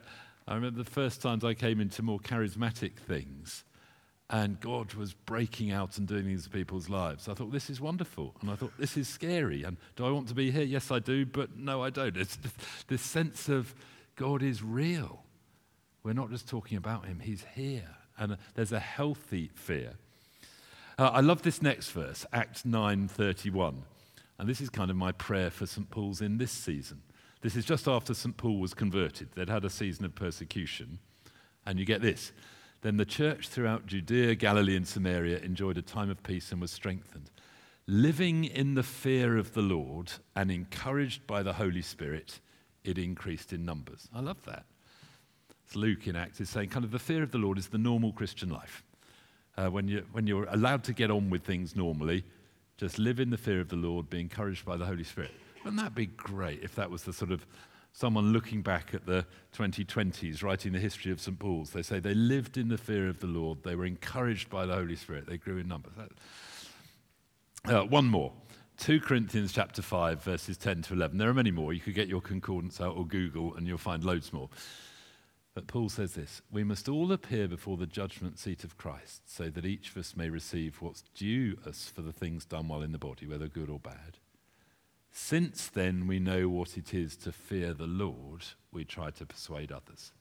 I 0.49 0.55
remember 0.55 0.83
the 0.83 0.91
first 0.91 1.23
times 1.23 1.45
I 1.45 1.55
came 1.55 1.81
into 1.81 2.03
more 2.03 2.19
charismatic 2.19 2.97
things 2.97 3.65
and 4.31 4.61
God 4.61 4.95
was 4.95 5.13
breaking 5.13 5.73
out 5.73 5.99
and 5.99 6.07
doing 6.07 6.25
these 6.25 6.47
people's 6.47 6.89
lives. 6.89 7.29
I 7.29 7.35
thought, 7.35 7.51
this 7.51 7.69
is 7.69 7.81
wonderful. 7.81 8.37
And 8.41 8.51
I 8.51 8.55
thought, 8.55 8.73
this 8.79 8.97
is 8.97 9.09
scary. 9.09 9.65
And 9.65 9.77
do 9.97 10.07
I 10.07 10.11
want 10.11 10.29
to 10.29 10.35
be 10.35 10.53
here? 10.53 10.63
Yes, 10.63 10.93
I 10.93 11.01
do, 11.01 11.27
but 11.27 11.57
no, 11.57 11.83
I 11.83 11.91
don't. 11.91 12.17
It's 12.17 12.39
this 12.87 13.03
sense 13.03 13.49
of 13.49 13.75
God 14.15 14.43
is 14.43 14.63
real. 14.63 15.25
We're 16.05 16.13
not 16.13 16.31
just 16.31 16.49
talking 16.49 16.79
about 16.79 17.07
him, 17.07 17.19
he's 17.19 17.45
here. 17.55 17.97
And 18.19 18.37
there's 18.55 18.73
a 18.73 18.79
healthy 18.79 19.51
fear. 19.55 19.95
Uh, 20.97 21.11
I 21.13 21.21
love 21.21 21.43
this 21.43 21.61
next 21.61 21.91
verse, 21.91 22.25
Acts 22.33 22.63
9:31. 22.63 23.83
And 24.39 24.49
this 24.49 24.61
is 24.61 24.71
kind 24.71 24.91
of 24.91 24.97
my 24.97 25.13
prayer 25.13 25.51
for 25.51 25.67
St. 25.67 25.91
Paul's 25.91 26.21
in 26.21 26.39
this 26.39 26.53
season. 26.53 27.03
This 27.40 27.56
is 27.56 27.64
just 27.64 27.88
after 27.88 28.12
St. 28.12 28.37
Paul 28.37 28.59
was 28.59 28.75
converted. 28.75 29.30
They'd 29.35 29.49
had 29.49 29.64
a 29.64 29.70
season 29.70 30.04
of 30.04 30.14
persecution. 30.14 30.99
And 31.64 31.78
you 31.78 31.85
get 31.85 32.02
this 32.02 32.32
then 32.82 32.97
the 32.97 33.04
church 33.04 33.49
throughout 33.49 33.87
Judea, 33.87 34.35
Galilee, 34.37 34.76
and 34.76 34.88
Samaria 34.88 35.38
enjoyed 35.40 35.76
a 35.76 35.82
time 35.82 36.09
of 36.09 36.23
peace 36.23 36.50
and 36.50 36.61
was 36.61 36.70
strengthened. 36.70 37.30
Living 37.87 38.44
in 38.44 38.75
the 38.75 38.82
fear 38.82 39.37
of 39.37 39.52
the 39.52 39.62
Lord 39.62 40.12
and 40.35 40.50
encouraged 40.50 41.26
by 41.26 41.42
the 41.42 41.52
Holy 41.52 41.82
Spirit, 41.82 42.40
it 42.85 42.97
increased 42.97 43.52
in 43.52 43.64
numbers. 43.64 44.09
I 44.14 44.20
love 44.20 44.42
that. 44.47 44.64
It's 45.66 45.76
Luke 45.76 46.06
in 46.06 46.16
Acts 46.16 46.40
is 46.40 46.49
saying 46.49 46.70
kind 46.70 46.85
of 46.85 46.90
the 46.90 46.99
fear 46.99 47.23
of 47.23 47.32
the 47.32 47.38
Lord 47.38 47.59
is 47.59 47.68
the 47.68 47.78
normal 47.78 48.12
Christian 48.12 48.49
life. 48.49 48.82
Uh, 49.59 49.68
when, 49.68 49.88
you, 49.88 50.06
when 50.12 50.26
you're 50.26 50.49
allowed 50.50 50.85
to 50.85 50.92
get 50.92 51.11
on 51.11 51.28
with 51.28 51.44
things 51.44 51.76
normally, 51.76 52.25
just 52.78 52.99
live 52.99 53.20
in 53.20 53.28
the 53.28 53.37
fear 53.37 53.61
of 53.61 53.68
the 53.68 53.76
Lord, 53.76 54.09
be 54.09 54.20
encouraged 54.20 54.64
by 54.64 54.76
the 54.78 54.87
Holy 54.87 55.04
Spirit. 55.04 55.32
Wouldn't 55.64 55.83
that 55.83 55.95
be 55.95 56.07
great 56.07 56.62
if 56.62 56.75
that 56.76 56.90
was 56.90 57.02
the 57.02 57.12
sort 57.12 57.31
of 57.31 57.47
someone 57.93 58.33
looking 58.33 58.62
back 58.62 58.95
at 58.95 59.07
the 59.07 59.26
2020s, 59.57 60.43
writing 60.43 60.73
the 60.73 60.79
history 60.79 61.12
of 61.12 61.21
St. 61.21 61.38
Paul's, 61.38 61.71
they 61.71 61.83
say 61.83 61.99
they 61.99 62.14
lived 62.14 62.57
in 62.57 62.69
the 62.69 62.79
fear 62.79 63.09
of 63.09 63.21
the 63.21 63.26
Lord, 63.26 63.62
they 63.62 63.75
were 63.75 63.85
encouraged 63.85 64.49
by 64.49 64.64
the 64.64 64.75
Holy 64.75 64.97
Spirit, 64.97 65.26
they 65.26 65.37
grew 65.37 65.59
in 65.59 65.69
numbers. 65.69 65.93
Uh, 67.64 67.83
one 67.83 68.07
more. 68.07 68.33
2 68.79 69.00
Corinthians 69.00 69.52
chapter 69.52 69.83
5, 69.83 70.23
verses 70.23 70.57
10 70.57 70.83
to 70.83 70.95
11. 70.95 71.19
There 71.19 71.29
are 71.29 71.35
many 71.35 71.50
more. 71.50 71.75
You 71.75 71.81
could 71.81 71.95
get 71.95 72.09
your 72.09 72.23
concordance 72.23 72.81
out 72.81 72.97
or 72.97 73.07
Google 73.07 73.55
and 73.55 73.67
you'll 73.67 73.76
find 73.76 74.02
loads 74.02 74.33
more. 74.33 74.49
But 75.52 75.67
Paul 75.67 75.90
says 75.90 76.14
this 76.14 76.40
We 76.50 76.64
must 76.64 76.88
all 76.88 77.12
appear 77.12 77.47
before 77.47 77.76
the 77.76 77.87
judgment 77.87 78.38
seat 78.38 78.64
of 78.64 78.79
Christ, 78.79 79.23
so 79.27 79.51
that 79.51 79.66
each 79.66 79.90
of 79.90 79.99
us 79.99 80.16
may 80.16 80.31
receive 80.31 80.81
what's 80.81 81.03
due 81.14 81.59
us 81.66 81.92
for 81.94 82.01
the 82.01 82.12
things 82.12 82.46
done 82.46 82.68
while 82.68 82.81
in 82.81 82.92
the 82.92 82.99
body, 82.99 83.27
whether 83.27 83.49
good 83.49 83.68
or 83.68 83.79
bad. 83.79 84.16
Since 85.12 85.68
then 85.68 86.07
we 86.07 86.20
know 86.20 86.49
what 86.49 86.77
it 86.77 86.94
is 86.94 87.16
to 87.18 87.33
fear 87.33 87.75
the 87.75 87.87
Lord, 87.87 88.44
we 88.73 88.85
try 88.85 89.11
to 89.11 89.27
persuade 89.27 89.73
others. 89.73 90.12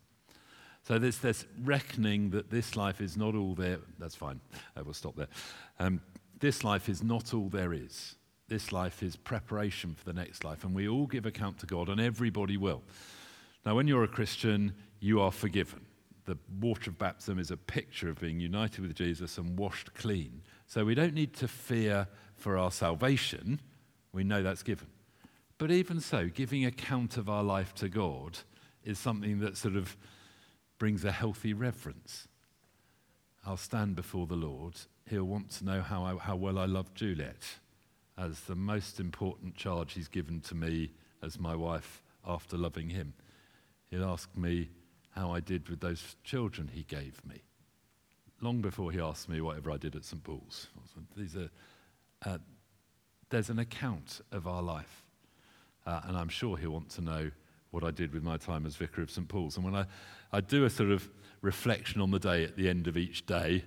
So 0.83 0.97
there's 0.97 1.19
this 1.19 1.45
reckoning 1.63 2.31
that 2.31 2.49
this 2.49 2.75
life 2.75 2.99
is 3.01 3.15
not 3.15 3.35
all 3.35 3.53
there. 3.53 3.79
That's 3.99 4.15
fine. 4.15 4.39
I 4.75 4.81
will 4.81 4.93
stop 4.93 5.15
there. 5.15 5.27
Um, 5.79 6.01
this 6.39 6.63
life 6.63 6.89
is 6.89 7.03
not 7.03 7.33
all 7.33 7.49
there 7.49 7.73
is. 7.73 8.15
This 8.47 8.71
life 8.71 9.03
is 9.03 9.15
preparation 9.15 9.93
for 9.93 10.05
the 10.05 10.13
next 10.13 10.43
life, 10.43 10.63
and 10.63 10.73
we 10.73 10.87
all 10.87 11.05
give 11.05 11.27
account 11.27 11.59
to 11.59 11.67
God, 11.67 11.89
and 11.89 12.01
everybody 12.01 12.57
will. 12.57 12.81
Now, 13.65 13.75
when 13.75 13.87
you're 13.87 14.03
a 14.03 14.07
Christian, 14.07 14.73
you 14.99 15.21
are 15.21 15.31
forgiven. 15.31 15.85
The 16.25 16.37
water 16.59 16.89
of 16.89 16.97
baptism 16.97 17.37
is 17.37 17.51
a 17.51 17.57
picture 17.57 18.09
of 18.09 18.19
being 18.19 18.39
united 18.39 18.81
with 18.81 18.95
Jesus 18.95 19.37
and 19.37 19.57
washed 19.59 19.93
clean. 19.93 20.41
So 20.65 20.85
we 20.85 20.95
don't 20.95 21.13
need 21.13 21.35
to 21.35 21.47
fear 21.47 22.07
for 22.35 22.57
our 22.57 22.71
salvation 22.71 23.59
we 24.11 24.23
know 24.23 24.43
that's 24.43 24.63
given. 24.63 24.87
But 25.57 25.71
even 25.71 25.99
so, 25.99 26.27
giving 26.27 26.65
account 26.65 27.17
of 27.17 27.29
our 27.29 27.43
life 27.43 27.73
to 27.75 27.89
God 27.89 28.39
is 28.83 28.97
something 28.97 29.39
that 29.39 29.57
sort 29.57 29.75
of 29.75 29.97
brings 30.77 31.03
a 31.03 31.11
healthy 31.11 31.53
reverence. 31.53 32.27
I'll 33.45 33.57
stand 33.57 33.95
before 33.95 34.25
the 34.25 34.35
Lord. 34.35 34.75
He'll 35.09 35.25
want 35.25 35.51
to 35.51 35.65
know 35.65 35.81
how, 35.81 36.03
I, 36.03 36.15
how 36.17 36.35
well 36.35 36.57
I 36.57 36.65
love 36.65 36.93
Juliet 36.93 37.43
as 38.17 38.41
the 38.41 38.55
most 38.55 38.99
important 38.99 39.55
charge 39.55 39.93
he's 39.93 40.07
given 40.07 40.41
to 40.41 40.55
me 40.55 40.91
as 41.21 41.39
my 41.39 41.55
wife 41.55 42.03
after 42.25 42.57
loving 42.57 42.89
him. 42.89 43.13
He'll 43.89 44.05
ask 44.05 44.29
me 44.35 44.69
how 45.11 45.31
I 45.31 45.39
did 45.39 45.67
with 45.69 45.79
those 45.79 46.15
children 46.23 46.69
he 46.73 46.83
gave 46.83 47.21
me. 47.25 47.41
Long 48.41 48.61
before 48.61 48.91
he 48.91 48.99
asked 48.99 49.27
me 49.27 49.41
whatever 49.41 49.71
I 49.71 49.77
did 49.77 49.95
at 49.95 50.05
St. 50.05 50.23
Paul's. 50.23 50.67
These 51.17 51.35
are 51.35 51.49
uh, 52.25 52.37
there's 53.29 53.49
an 53.49 53.59
account 53.59 54.21
of 54.31 54.47
our 54.47 54.61
life. 54.61 55.03
Uh, 55.85 56.01
and 56.05 56.17
I'm 56.17 56.29
sure 56.29 56.57
he'll 56.57 56.71
want 56.71 56.89
to 56.91 57.01
know 57.01 57.31
what 57.71 57.83
I 57.83 57.91
did 57.91 58.13
with 58.13 58.23
my 58.23 58.37
time 58.37 58.65
as 58.65 58.75
vicar 58.75 59.01
of 59.01 59.11
St. 59.11 59.27
Paul's. 59.27 59.55
And 59.55 59.65
when 59.65 59.75
I, 59.75 59.85
I 60.31 60.41
do 60.41 60.65
a 60.65 60.69
sort 60.69 60.91
of 60.91 61.09
reflection 61.41 62.01
on 62.01 62.11
the 62.11 62.19
day 62.19 62.43
at 62.43 62.55
the 62.55 62.67
end 62.67 62.87
of 62.87 62.97
each 62.97 63.25
day, 63.25 63.63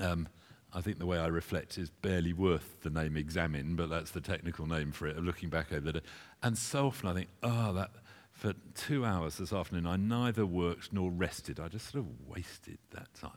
um, 0.00 0.28
I 0.72 0.80
think 0.80 0.98
the 0.98 1.06
way 1.06 1.18
I 1.18 1.26
reflect 1.26 1.78
is 1.78 1.90
barely 1.90 2.32
worth 2.32 2.80
the 2.82 2.90
name 2.90 3.16
examine, 3.16 3.76
but 3.76 3.90
that's 3.90 4.10
the 4.10 4.20
technical 4.20 4.66
name 4.66 4.90
for 4.90 5.06
it, 5.06 5.16
of 5.16 5.24
looking 5.24 5.48
back 5.48 5.72
over 5.72 5.80
the 5.80 5.92
day. 5.94 6.06
And 6.42 6.58
so 6.58 6.88
often 6.88 7.08
I 7.08 7.14
think, 7.14 7.28
oh, 7.42 7.72
that 7.74 7.90
for 8.32 8.54
two 8.74 9.04
hours 9.04 9.38
this 9.38 9.52
afternoon, 9.52 9.86
I 9.86 9.96
neither 9.96 10.44
worked 10.44 10.92
nor 10.92 11.10
rested. 11.10 11.60
I 11.60 11.68
just 11.68 11.92
sort 11.92 12.04
of 12.04 12.28
wasted 12.28 12.78
that 12.90 13.12
time. 13.14 13.30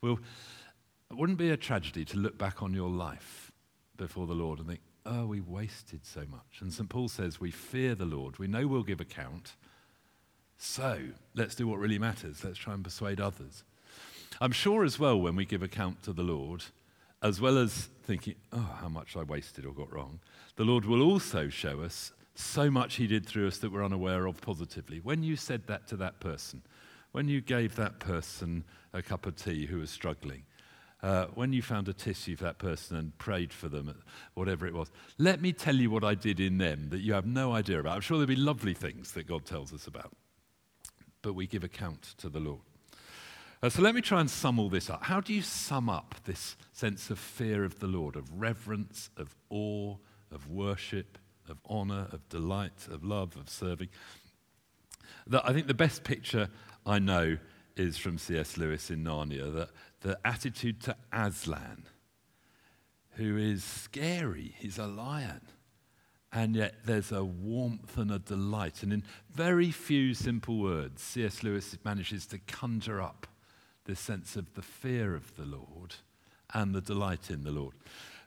well, 0.00 0.18
it 1.10 1.16
wouldn't 1.16 1.38
be 1.38 1.50
a 1.50 1.56
tragedy 1.56 2.04
to 2.06 2.16
look 2.16 2.36
back 2.36 2.62
on 2.62 2.74
your 2.74 2.88
life 2.88 3.51
before 4.02 4.26
the 4.26 4.34
Lord 4.34 4.58
and 4.58 4.66
think, 4.66 4.80
oh, 5.06 5.26
we 5.26 5.40
wasted 5.40 6.04
so 6.04 6.22
much. 6.28 6.60
And 6.60 6.72
St. 6.72 6.88
Paul 6.88 7.08
says, 7.08 7.40
we 7.40 7.52
fear 7.52 7.94
the 7.94 8.04
Lord. 8.04 8.36
We 8.36 8.48
know 8.48 8.66
we'll 8.66 8.82
give 8.82 9.00
account. 9.00 9.54
So 10.58 10.98
let's 11.36 11.54
do 11.54 11.68
what 11.68 11.78
really 11.78 12.00
matters. 12.00 12.44
Let's 12.44 12.58
try 12.58 12.74
and 12.74 12.82
persuade 12.82 13.20
others. 13.20 13.62
I'm 14.40 14.50
sure 14.50 14.84
as 14.84 14.98
well, 14.98 15.20
when 15.20 15.36
we 15.36 15.44
give 15.44 15.62
account 15.62 16.02
to 16.02 16.12
the 16.12 16.24
Lord, 16.24 16.64
as 17.22 17.40
well 17.40 17.58
as 17.58 17.90
thinking, 18.02 18.34
oh, 18.52 18.76
how 18.80 18.88
much 18.88 19.16
I 19.16 19.22
wasted 19.22 19.64
or 19.64 19.72
got 19.72 19.92
wrong, 19.92 20.18
the 20.56 20.64
Lord 20.64 20.84
will 20.84 21.02
also 21.02 21.48
show 21.48 21.80
us 21.80 22.12
so 22.34 22.68
much 22.68 22.96
He 22.96 23.06
did 23.06 23.24
through 23.24 23.46
us 23.46 23.58
that 23.58 23.70
we're 23.70 23.84
unaware 23.84 24.26
of 24.26 24.40
positively. 24.40 24.98
When 24.98 25.22
you 25.22 25.36
said 25.36 25.68
that 25.68 25.86
to 25.88 25.96
that 25.98 26.18
person, 26.18 26.62
when 27.12 27.28
you 27.28 27.40
gave 27.40 27.76
that 27.76 28.00
person 28.00 28.64
a 28.92 29.00
cup 29.00 29.26
of 29.26 29.36
tea 29.36 29.66
who 29.66 29.78
was 29.78 29.90
struggling, 29.90 30.42
uh, 31.02 31.26
when 31.34 31.52
you 31.52 31.62
found 31.62 31.88
a 31.88 31.92
tissue 31.92 32.36
for 32.36 32.44
that 32.44 32.58
person 32.58 32.96
and 32.96 33.16
prayed 33.18 33.52
for 33.52 33.68
them, 33.68 33.92
whatever 34.34 34.66
it 34.66 34.74
was, 34.74 34.90
let 35.18 35.40
me 35.40 35.52
tell 35.52 35.74
you 35.74 35.90
what 35.90 36.04
I 36.04 36.14
did 36.14 36.38
in 36.38 36.58
them 36.58 36.90
that 36.90 37.00
you 37.00 37.12
have 37.12 37.26
no 37.26 37.52
idea 37.52 37.80
about. 37.80 37.96
I'm 37.96 38.00
sure 38.00 38.18
there'll 38.18 38.28
be 38.28 38.36
lovely 38.36 38.74
things 38.74 39.12
that 39.12 39.26
God 39.26 39.44
tells 39.44 39.72
us 39.72 39.86
about, 39.86 40.12
but 41.20 41.34
we 41.34 41.46
give 41.46 41.64
account 41.64 42.14
to 42.18 42.28
the 42.28 42.38
Lord. 42.38 42.60
Uh, 43.62 43.68
so 43.68 43.82
let 43.82 43.94
me 43.94 44.00
try 44.00 44.20
and 44.20 44.30
sum 44.30 44.58
all 44.58 44.68
this 44.68 44.90
up. 44.90 45.04
How 45.04 45.20
do 45.20 45.32
you 45.32 45.42
sum 45.42 45.88
up 45.88 46.16
this 46.24 46.56
sense 46.72 47.10
of 47.10 47.18
fear 47.18 47.64
of 47.64 47.78
the 47.78 47.86
Lord, 47.86 48.16
of 48.16 48.40
reverence, 48.40 49.10
of 49.16 49.34
awe, 49.50 49.96
of 50.32 50.48
worship, 50.48 51.18
of 51.48 51.58
honor, 51.66 52.08
of 52.12 52.28
delight, 52.28 52.88
of 52.90 53.04
love, 53.04 53.36
of 53.36 53.48
serving? 53.48 53.88
The, 55.26 55.44
I 55.44 55.52
think 55.52 55.66
the 55.66 55.74
best 55.74 56.02
picture 56.02 56.48
I 56.84 56.98
know 56.98 57.38
is 57.76 57.96
from 57.98 58.18
C.S. 58.18 58.56
Lewis 58.56 58.90
in 58.90 59.04
Narnia, 59.04 59.52
that 59.54 59.70
the 60.00 60.18
attitude 60.24 60.80
to 60.82 60.96
Aslan, 61.12 61.84
who 63.12 63.36
is 63.36 63.64
scary. 63.64 64.54
He's 64.58 64.78
a 64.78 64.86
lion. 64.86 65.40
And 66.32 66.56
yet 66.56 66.76
there's 66.86 67.12
a 67.12 67.22
warmth 67.22 67.98
and 67.98 68.10
a 68.10 68.18
delight. 68.18 68.82
And 68.82 68.92
in 68.92 69.04
very 69.30 69.70
few 69.70 70.14
simple 70.14 70.58
words, 70.58 71.02
C.S. 71.02 71.42
Lewis 71.42 71.76
manages 71.84 72.26
to 72.26 72.38
conjure 72.38 73.02
up 73.02 73.26
this 73.84 74.00
sense 74.00 74.36
of 74.36 74.54
the 74.54 74.62
fear 74.62 75.14
of 75.14 75.34
the 75.36 75.44
Lord 75.44 75.96
and 76.54 76.74
the 76.74 76.80
delight 76.80 77.30
in 77.30 77.44
the 77.44 77.50
Lord. 77.50 77.74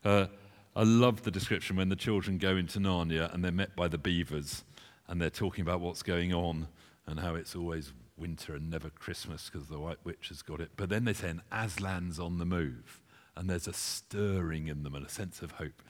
Uh, 0.04 0.28
I 0.76 0.84
love 0.84 1.24
the 1.24 1.32
description 1.32 1.78
when 1.78 1.90
the 1.90 1.96
children 1.96 2.38
go 2.38 2.58
into 2.58 2.80
Narnia 2.80 3.34
and 3.34 3.44
they're 3.44 3.52
met 3.52 3.76
by 3.76 3.88
the 3.88 3.98
beavers 3.98 4.64
and 5.08 5.22
they're 5.22 5.30
talking 5.30 5.62
about 5.62 5.80
what's 5.80 6.04
going 6.04 6.34
on 6.34 6.68
and 7.08 7.20
how 7.20 7.36
it's 7.36 7.56
always 7.56 7.94
winter 8.18 8.56
and 8.56 8.70
never 8.70 8.90
Christmas 8.90 9.50
because 9.50 9.68
the 9.68 9.80
White 9.80 10.04
Witch 10.04 10.30
has 10.30 10.42
got 10.42 10.62
it. 10.62 10.72
But 10.76 10.90
then 10.90 11.06
they 11.06 11.14
say 11.14 11.30
an 11.30 11.42
Aslan's 11.52 12.20
on 12.20 12.38
the 12.38 12.46
move, 12.46 13.02
and 13.36 13.50
there's 13.50 13.68
a 13.68 13.74
stirring 13.74 14.68
in 14.68 14.84
them 14.84 14.96
and 14.96 15.06
a 15.06 15.10
sense 15.10 15.42
of 15.42 15.52
hope. 15.52 15.82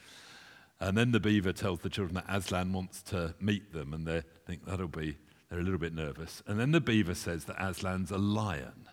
And 0.79 0.97
then 0.97 1.11
the 1.11 1.19
beaver 1.19 1.53
tells 1.53 1.79
the 1.79 1.89
children 1.89 2.15
that 2.15 2.25
Aslan 2.27 2.73
wants 2.73 3.01
to 3.03 3.35
meet 3.39 3.73
them, 3.73 3.93
and 3.93 4.05
they 4.05 4.23
think 4.45 4.65
that'll 4.65 4.87
be, 4.87 5.17
they're 5.49 5.59
a 5.59 5.63
little 5.63 5.79
bit 5.79 5.93
nervous. 5.93 6.43
And 6.47 6.59
then 6.59 6.71
the 6.71 6.81
beaver 6.81 7.15
says 7.15 7.45
that 7.45 7.57
Aslan's 7.57 8.11
a 8.11 8.17
lion. 8.17 8.87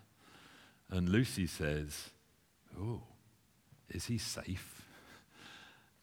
And 0.90 1.09
Lucy 1.09 1.47
says, 1.47 2.11
Oh, 2.79 3.03
is 3.88 4.07
he 4.07 4.18
safe? 4.18 4.83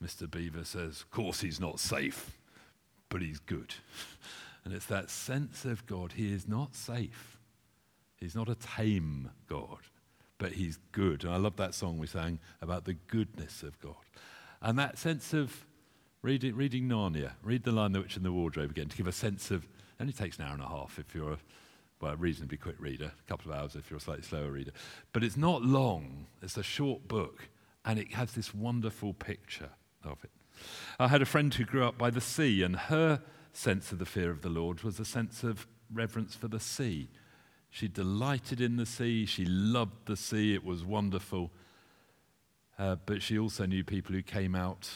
Mr. 0.04 0.30
Beaver 0.30 0.64
says, 0.64 1.02
Of 1.02 1.12
course 1.12 1.42
he's 1.42 1.60
not 1.60 1.80
safe, 1.80 2.38
but 3.10 3.22
he's 3.22 3.40
good. 3.40 3.76
And 4.70 4.76
it's 4.76 4.86
that 4.86 5.10
sense 5.10 5.66
of 5.66 5.84
God. 5.88 6.12
He 6.12 6.32
is 6.32 6.48
not 6.48 6.76
safe, 6.76 7.40
he's 8.18 8.36
not 8.36 8.48
a 8.48 8.54
tame 8.54 9.32
God, 9.48 9.80
but 10.38 10.52
he's 10.52 10.78
good. 10.92 11.24
And 11.24 11.34
I 11.34 11.38
love 11.38 11.56
that 11.56 11.74
song 11.74 11.98
we 11.98 12.06
sang 12.06 12.38
about 12.62 12.86
the 12.86 12.94
goodness 12.94 13.64
of 13.64 13.80
God. 13.80 13.96
And 14.62 14.78
that 14.78 15.00
sense 15.00 15.34
of 15.34 15.66
reading, 16.22 16.56
reading 16.56 16.88
Narnia, 16.88 17.32
read 17.42 17.64
The 17.64 17.72
Lion, 17.72 17.94
the 17.94 18.02
Witch, 18.02 18.16
and 18.16 18.24
the 18.24 18.32
Wardrobe 18.32 18.70
again 18.70 18.90
to 18.90 18.96
give 18.96 19.08
a 19.08 19.12
sense 19.12 19.50
of, 19.50 19.64
it 19.64 19.70
only 20.02 20.14
takes 20.14 20.38
an 20.38 20.46
hour 20.46 20.54
and 20.54 20.62
a 20.62 20.68
half 20.68 21.00
if 21.00 21.16
you're 21.16 21.32
a 21.32 21.38
well, 22.00 22.14
a 22.14 22.16
reasonably 22.16 22.58
quick 22.58 22.76
reader, 22.78 23.12
a 23.20 23.28
couple 23.28 23.52
of 23.52 23.58
hours 23.58 23.76
if 23.76 23.90
you're 23.90 23.98
a 23.98 24.02
slightly 24.02 24.24
slower 24.24 24.52
reader. 24.52 24.72
But 25.14 25.24
it's 25.24 25.36
not 25.36 25.64
long, 25.64 26.28
it's 26.44 26.58
a 26.58 26.64
short 26.64 27.08
book, 27.08 27.50
and 27.86 27.98
it 27.98 28.14
has 28.14 28.34
this 28.34 28.54
wonderful 28.54 29.16
picture 29.16 29.72
of 30.04 30.24
it. 30.24 30.30
I 31.00 31.08
had 31.08 31.24
a 31.24 31.26
friend 31.26 31.52
who 31.52 31.66
grew 31.66 31.84
up 31.84 31.98
by 31.98 32.12
the 32.12 32.22
sea, 32.22 32.62
and 32.62 32.76
her 32.76 33.24
sense 33.60 33.92
of 33.92 34.00
the 34.00 34.06
fear 34.06 34.32
of 34.32 34.42
the 34.42 34.50
Lord 34.50 34.84
was 34.84 35.00
a 35.02 35.06
sense 35.06 35.44
of 35.44 35.68
reverence 35.94 36.34
for 36.34 36.48
the 36.48 36.62
sea. 36.62 37.10
She 37.70 37.90
delighted 37.90 38.62
in 38.62 38.78
the 38.78 38.86
sea, 38.86 39.26
she 39.26 39.44
loved 39.44 40.06
the 40.06 40.16
sea, 40.16 40.54
it 40.54 40.64
was 40.64 40.86
wonderful. 40.86 41.52
Uh, 42.78 42.96
but 43.06 43.22
she 43.22 43.38
also 43.38 43.66
knew 43.66 43.84
people 43.84 44.16
who 44.16 44.22
came 44.22 44.56
out 44.56 44.90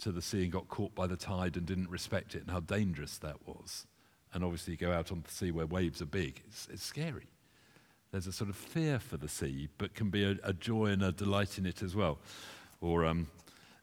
to 0.00 0.10
the 0.10 0.22
sea 0.22 0.42
and 0.44 0.50
got 0.50 0.68
caught 0.68 0.94
by 0.94 1.06
the 1.06 1.16
tide 1.16 1.58
and 1.58 1.66
didn't 1.66 1.90
respect 1.90 2.34
it 2.34 2.40
and 2.40 2.50
how 2.50 2.60
dangerous 2.60 3.18
that 3.18 3.46
was. 3.46 3.86
And 4.32 4.42
obviously, 4.42 4.72
you 4.72 4.78
go 4.78 4.92
out 4.92 5.12
on 5.12 5.22
the 5.22 5.30
sea 5.30 5.50
where 5.50 5.66
waves 5.66 6.00
are 6.00 6.06
big, 6.06 6.42
it's, 6.46 6.66
it's 6.72 6.84
scary. 6.84 7.26
There's 8.10 8.26
a 8.26 8.32
sort 8.32 8.48
of 8.48 8.56
fear 8.56 8.98
for 8.98 9.18
the 9.18 9.28
sea, 9.28 9.68
but 9.76 9.94
can 9.94 10.08
be 10.08 10.24
a, 10.24 10.36
a 10.42 10.54
joy 10.54 10.86
and 10.86 11.02
a 11.02 11.12
delight 11.12 11.58
in 11.58 11.66
it 11.66 11.82
as 11.82 11.94
well. 11.94 12.18
Or 12.80 13.04
um, 13.04 13.26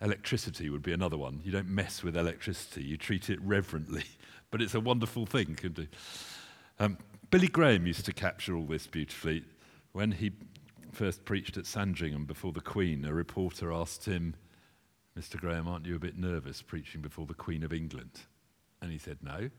Electricity 0.02 0.70
would 0.70 0.84
be 0.84 0.94
another 0.94 1.18
one. 1.18 1.42
You 1.44 1.52
don't 1.52 1.70
mess 1.70 2.04
with 2.04 2.18
electricity, 2.18 2.84
you 2.84 2.98
treat 2.98 3.30
it 3.30 3.40
reverently, 3.42 4.04
but 4.52 4.62
it's 4.62 4.76
a 4.76 4.80
wonderful 4.80 5.26
thing, 5.26 5.56
can 5.56 5.74
do. 5.74 5.88
Um, 6.80 6.98
Billy 7.32 7.48
Graham 7.48 7.88
used 7.88 8.06
to 8.06 8.14
capture 8.14 8.56
all 8.56 8.66
this 8.66 8.88
beautifully. 8.88 9.44
When 9.94 10.12
he 10.12 10.32
first 10.92 11.26
preached 11.26 11.58
at 11.58 11.66
Sandringham 11.66 12.26
before 12.26 12.52
the 12.52 12.62
Queen, 12.62 13.06
a 13.06 13.14
reporter 13.14 13.72
asked 13.72 14.06
him, 14.06 14.36
Mr. 15.18 15.40
Graham, 15.40 15.68
aren't 15.68 15.86
you 15.86 15.96
a 15.96 16.00
bit 16.00 16.18
nervous 16.18 16.62
preaching 16.62 17.02
before 17.02 17.26
the 17.26 17.34
Queen 17.34 17.64
of 17.64 17.72
England? 17.72 18.12
And 18.82 18.92
he 18.92 18.98
said, 18.98 19.18
No, 19.22 19.50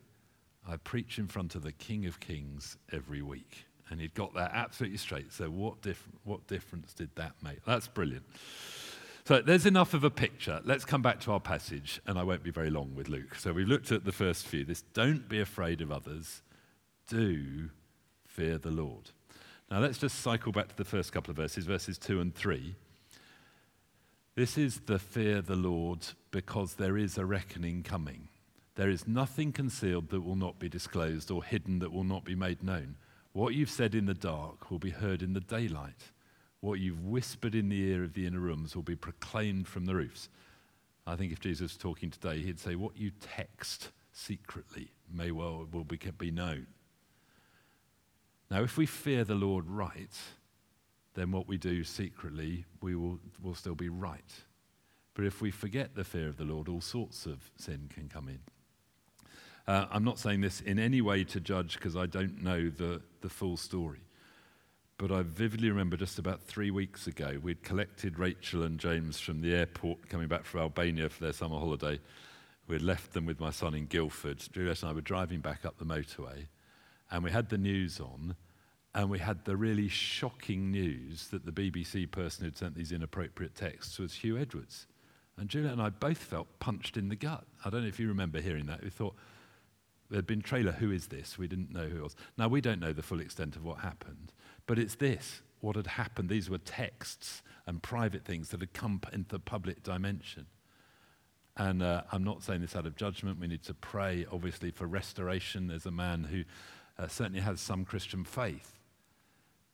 I 0.69 0.77
preach 0.77 1.19
in 1.19 1.27
front 1.27 1.55
of 1.55 1.63
the 1.63 1.73
King 1.73 2.07
of 2.07 2.21
Kings 2.21 2.77
every 2.93 3.23
week. 3.23 3.65
And 3.89 4.01
he'd 4.01 4.15
got 4.15 4.35
that 4.35 4.51
absolutely 4.53 4.99
straight. 4.99 5.33
So, 5.33 5.49
what, 5.49 5.77
what 6.25 6.47
difference 6.47 6.93
did 6.93 7.09
that 7.15 7.33
make? 7.43 7.65
That's 7.65 7.89
brilliant. 7.89 8.25
So 9.27 9.43
there's 9.43 9.67
enough 9.67 9.93
of 9.93 10.05
a 10.05 10.11
picture. 10.11 10.61
Let's 10.63 10.85
come 10.85 11.03
back 11.03 11.19
to 11.23 11.33
our 11.33 11.41
passage, 11.41 12.01
and 12.07 12.17
I 12.17 12.23
won't 12.23 12.45
be 12.45 12.53
very 12.53 12.71
long 12.71 12.95
with 12.95 13.09
Luke. 13.09 13.35
So 13.35 13.53
we've 13.53 13.67
looked 13.67 13.91
at 13.91 14.05
the 14.05 14.13
first 14.13 14.47
few. 14.47 14.65
This 14.65 14.83
don't 14.95 15.29
be 15.29 15.41
afraid 15.41 15.81
of 15.81 15.91
others, 15.91 16.43
do 17.09 17.71
fear 18.25 18.57
the 18.57 18.71
Lord. 18.71 19.11
Now 19.69 19.81
let's 19.81 19.99
just 19.99 20.21
cycle 20.21 20.53
back 20.53 20.69
to 20.69 20.77
the 20.77 20.85
first 20.85 21.13
couple 21.13 21.33
of 21.33 21.39
verses, 21.39 21.65
verses 21.65 21.99
2 21.99 22.21
and 22.21 22.33
3. 22.37 22.77
This 24.37 24.57
is 24.57 24.83
the 24.87 25.01
fear 25.01 25.43
the 25.43 25.57
Lord 25.57 26.07
because 26.31 26.75
there 26.75 26.97
is 26.97 27.19
a 27.19 27.27
reckoning 27.27 27.83
coming. 27.83 28.29
There 28.77 28.91
is 28.91 29.09
nothing 29.09 29.51
concealed 29.51 30.11
that 30.11 30.21
will 30.21 30.37
not 30.37 30.61
be 30.61 30.69
disclosed 30.69 31.33
or 31.33 31.43
hidden 31.43 31.81
that 31.81 31.93
will 31.93 32.05
not 32.05 32.25
be 32.25 32.37
made 32.37 32.63
known. 32.63 32.95
What 33.33 33.55
you've 33.55 33.71
said 33.71 33.97
in 33.97 34.07
the 34.07 34.15
dark 34.15 34.71
will 34.71 34.79
be 34.79 34.91
heard 34.91 35.21
in 35.21 35.33
the 35.33 35.41
daylight. 35.41 36.13
What 36.67 36.81
you've 36.81 37.05
whispered 37.05 37.55
in 37.55 37.69
the 37.69 37.81
ear 37.81 38.03
of 38.03 38.15
the 38.15 38.27
inner 38.27 38.41
rooms 38.41 38.75
will 38.75 38.83
be 38.83 38.97
proclaimed 38.97 39.69
from 39.69 39.87
the 39.87 39.95
roofs. 39.95 40.29
I 41.07 41.15
think 41.15 41.33
if 41.33 41.39
Jesus 41.39 41.61
was 41.61 41.77
talking 41.77 42.11
today, 42.11 42.41
he'd 42.41 42.59
say, 42.59 42.75
What 42.75 42.97
you 42.97 43.13
text 43.21 43.91
secretly 44.11 44.91
may 45.09 45.31
well 45.31 45.69
will 45.71 45.85
be, 45.85 45.97
be 46.19 46.33
known. 46.33 46.67
Now, 48.51 48.65
if 48.65 48.77
we 48.77 48.85
fear 48.85 49.23
the 49.23 49.37
Lord 49.37 49.71
right, 49.71 50.11
then 51.15 51.31
what 51.31 51.47
we 51.47 51.57
do 51.57 51.85
secretly 51.85 52.65
we 52.81 52.97
will, 52.97 53.21
will 53.41 53.55
still 53.55 53.77
be 53.77 53.89
right. 53.89 54.35
But 55.15 55.25
if 55.25 55.41
we 55.41 55.53
forget 55.53 55.95
the 55.95 56.03
fear 56.03 56.27
of 56.27 56.37
the 56.37 56.43
Lord, 56.43 56.69
all 56.69 56.81
sorts 56.81 57.27
of 57.27 57.49
sin 57.57 57.89
can 57.95 58.09
come 58.09 58.29
in. 58.29 58.41
Uh, 59.69 59.87
I'm 59.93 60.03
not 60.03 60.19
saying 60.19 60.41
this 60.41 60.63
in 60.63 60.81
any 60.81 61.01
way 61.01 61.23
to 61.23 61.39
judge 61.39 61.75
because 61.75 61.95
I 61.95 62.07
don't 62.07 62.43
know 62.43 62.71
the, 62.71 63.03
the 63.21 63.29
full 63.29 63.57
story. 63.57 64.06
But 64.99 65.13
I 65.13 65.23
vividly 65.23 65.69
remember 65.69 65.99
just 65.99 66.19
about 66.19 66.43
three 66.43 66.71
weeks 66.71 67.07
ago, 67.07 67.39
we'd 67.43 67.63
collected 67.63 68.19
Rachel 68.19 68.63
and 68.63 68.81
James 68.81 69.21
from 69.21 69.43
the 69.43 69.55
airport 69.55 70.09
coming 70.09 70.27
back 70.27 70.47
from 70.47 70.61
Albania 70.61 71.11
for 71.11 71.23
their 71.23 71.35
summer 71.35 71.59
holiday. 71.59 72.01
We'd 72.67 72.81
left 72.81 73.13
them 73.13 73.27
with 73.27 73.39
my 73.39 73.51
son 73.51 73.75
in 73.75 73.87
Guildford. 73.87 74.43
Juliet 74.53 74.81
and 74.81 74.91
I 74.91 74.95
were 74.95 75.03
driving 75.03 75.41
back 75.41 75.67
up 75.67 75.77
the 75.79 75.85
motorway, 75.85 76.47
and 77.11 77.23
we 77.23 77.31
had 77.31 77.51
the 77.51 77.59
news 77.59 78.01
on, 78.01 78.37
and 78.95 79.11
we 79.11 79.19
had 79.19 79.45
the 79.45 79.55
really 79.55 79.89
shocking 79.89 80.71
news 80.71 81.29
that 81.29 81.45
the 81.45 81.53
BBC 81.53 82.11
person 82.11 82.47
who'd 82.47 82.57
sent 82.57 82.75
these 82.75 82.91
inappropriate 82.91 83.55
texts 83.55 83.99
was 83.99 84.13
Huw 84.13 84.41
Edwards. 84.41 84.87
And 85.37 85.51
Juliet 85.51 85.73
and 85.75 85.83
I 85.83 85.91
both 85.91 86.17
felt 86.17 86.59
punched 86.59 86.97
in 86.97 87.11
the 87.11 87.17
gut. 87.17 87.45
I 87.63 87.69
don't 87.69 87.83
know 87.83 87.89
if 87.89 88.01
you 88.01 88.09
remember 88.09 88.41
hearing 88.41 88.65
that. 88.67 88.83
We 88.83 88.89
thought, 88.89 89.15
there'd 90.11 90.27
been 90.27 90.43
trailer, 90.43 90.73
who 90.73 90.91
is 90.91 91.09
this? 91.09 91.39
We 91.39 91.49
didn't 91.49 91.73
know 91.73 91.89
who 91.89 91.99
it 91.99 92.03
was. 92.03 92.17
Now, 92.37 92.49
we 92.49 92.61
don't 92.61 92.81
know 92.81 92.93
the 92.93 93.03
full 93.03 93.21
extent 93.21 93.57
of 93.57 93.65
what 93.65 93.79
happened. 93.79 94.33
But 94.67 94.79
it's 94.79 94.97
this 94.97 95.43
what 95.61 95.77
had 95.77 95.87
happened. 95.87 96.29
These 96.29 96.51
were 96.51 96.59
texts 96.59 97.43
and 97.67 97.83
private 97.83 98.25
things 98.25 98.51
that 98.51 98.61
had 98.61 98.73
come 98.73 99.01
into 99.13 99.31
the 99.31 99.39
public 99.39 99.83
dimension. 99.83 100.47
And 101.57 101.83
uh, 101.83 102.03
I'm 102.13 102.23
not 102.23 102.43
saying 102.43 102.61
this 102.61 102.77
out 102.77 102.87
of 102.87 102.97
judgment. 102.97 103.41
We 103.41 103.47
need 103.47 103.63
to 103.65 103.75
pray, 103.75 104.27
obviously, 104.31 104.71
for 104.71 104.87
restoration. 104.87 105.69
There's 105.69 105.87
a 105.87 105.91
man 105.91 106.25
who 106.25 106.45
uh, 107.03 107.09
certainly 107.09 107.41
has 107.41 107.61
some 107.61 107.85
Christian 107.85 108.25
faith. 108.25 108.73